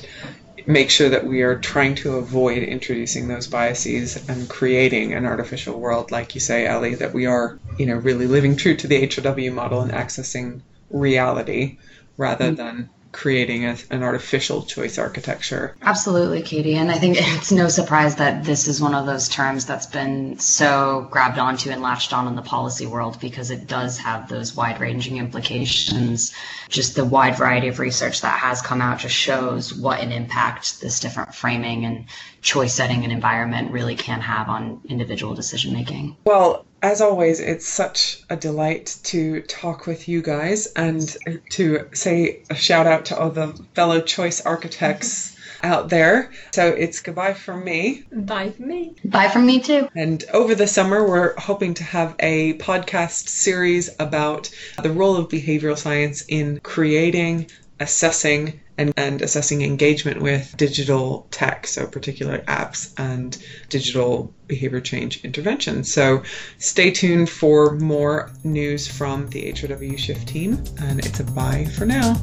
make 0.69 0.91
sure 0.91 1.09
that 1.09 1.25
we 1.25 1.41
are 1.41 1.57
trying 1.57 1.95
to 1.95 2.17
avoid 2.17 2.61
introducing 2.61 3.27
those 3.27 3.47
biases 3.47 4.29
and 4.29 4.47
creating 4.47 5.13
an 5.13 5.25
artificial 5.25 5.79
world, 5.79 6.11
like 6.11 6.35
you 6.35 6.39
say, 6.39 6.67
Ellie, 6.67 6.93
that 6.93 7.11
we 7.11 7.25
are, 7.25 7.57
you 7.79 7.87
know, 7.87 7.95
really 7.95 8.27
living 8.27 8.55
true 8.55 8.75
to 8.75 8.85
the 8.85 9.01
HRW 9.07 9.51
model 9.51 9.81
and 9.81 9.91
accessing 9.91 10.61
reality 10.91 11.79
rather 12.17 12.45
mm-hmm. 12.45 12.55
than 12.55 12.89
creating 13.11 13.65
a, 13.65 13.75
an 13.89 14.03
artificial 14.03 14.63
choice 14.63 14.97
architecture. 14.97 15.75
Absolutely, 15.81 16.41
Katie. 16.41 16.75
And 16.75 16.91
I 16.91 16.95
think 16.95 17.17
it's 17.19 17.51
no 17.51 17.67
surprise 17.67 18.15
that 18.17 18.43
this 18.43 18.67
is 18.67 18.81
one 18.81 18.93
of 18.93 19.05
those 19.05 19.27
terms 19.29 19.65
that's 19.65 19.87
been 19.87 20.37
so 20.37 21.07
grabbed 21.09 21.39
onto 21.39 21.69
and 21.69 21.81
latched 21.81 22.13
on 22.13 22.27
in 22.27 22.35
the 22.35 22.41
policy 22.41 22.85
world 22.85 23.19
because 23.19 23.51
it 23.51 23.67
does 23.67 23.97
have 23.97 24.29
those 24.29 24.55
wide 24.55 24.79
ranging 24.79 25.17
implications. 25.17 26.33
Just 26.69 26.95
the 26.95 27.05
wide 27.05 27.35
variety 27.35 27.67
of 27.67 27.79
research 27.79 28.21
that 28.21 28.39
has 28.39 28.61
come 28.61 28.81
out 28.81 28.99
just 28.99 29.15
shows 29.15 29.73
what 29.73 29.99
an 29.99 30.11
impact 30.11 30.81
this 30.81 30.99
different 30.99 31.33
framing 31.33 31.85
and 31.85 32.05
choice 32.41 32.73
setting 32.73 33.03
and 33.03 33.11
environment 33.11 33.71
really 33.71 33.95
can 33.95 34.21
have 34.21 34.49
on 34.49 34.81
individual 34.87 35.33
decision 35.33 35.73
making. 35.73 36.15
Well, 36.25 36.65
as 36.81 37.01
always, 37.01 37.39
it's 37.39 37.67
such 37.67 38.21
a 38.29 38.35
delight 38.35 38.97
to 39.03 39.41
talk 39.41 39.87
with 39.87 40.07
you 40.07 40.21
guys 40.21 40.67
and 40.75 41.15
to 41.51 41.87
say 41.93 42.43
a 42.49 42.55
shout 42.55 42.87
out 42.87 43.05
to 43.05 43.19
all 43.19 43.29
the 43.29 43.47
fellow 43.73 44.01
choice 44.01 44.41
architects 44.41 45.35
out 45.63 45.89
there. 45.89 46.31
So 46.53 46.67
it's 46.67 47.01
goodbye 47.01 47.33
from 47.33 47.63
me. 47.63 48.03
Bye 48.11 48.51
from 48.51 48.67
me. 48.67 48.95
Bye 49.03 49.29
from 49.29 49.45
me 49.45 49.59
too. 49.59 49.89
And 49.95 50.23
over 50.33 50.55
the 50.55 50.67
summer, 50.67 51.07
we're 51.07 51.37
hoping 51.37 51.73
to 51.75 51.83
have 51.83 52.15
a 52.19 52.53
podcast 52.55 53.27
series 53.27 53.89
about 53.99 54.49
the 54.81 54.91
role 54.91 55.17
of 55.17 55.27
behavioral 55.29 55.77
science 55.77 56.23
in 56.27 56.59
creating, 56.63 57.49
assessing, 57.79 58.59
and, 58.79 58.93
and 58.95 59.21
assessing 59.21 59.61
engagement 59.61 60.21
with 60.21 60.55
digital 60.55 61.27
tech, 61.31 61.67
so 61.67 61.85
particular 61.85 62.39
apps 62.47 62.93
and 62.97 63.37
digital 63.67 64.33
behavior 64.47 64.79
change 64.79 65.23
interventions. 65.25 65.93
So 65.93 66.23
stay 66.59 66.89
tuned 66.89 67.29
for 67.29 67.75
more 67.75 68.31
news 68.45 68.87
from 68.87 69.27
the 69.29 69.51
HRW 69.51 69.97
Shift 69.99 70.29
team, 70.29 70.63
and 70.79 71.05
it's 71.05 71.19
a 71.19 71.25
bye 71.25 71.65
for 71.65 71.85
now. 71.85 72.15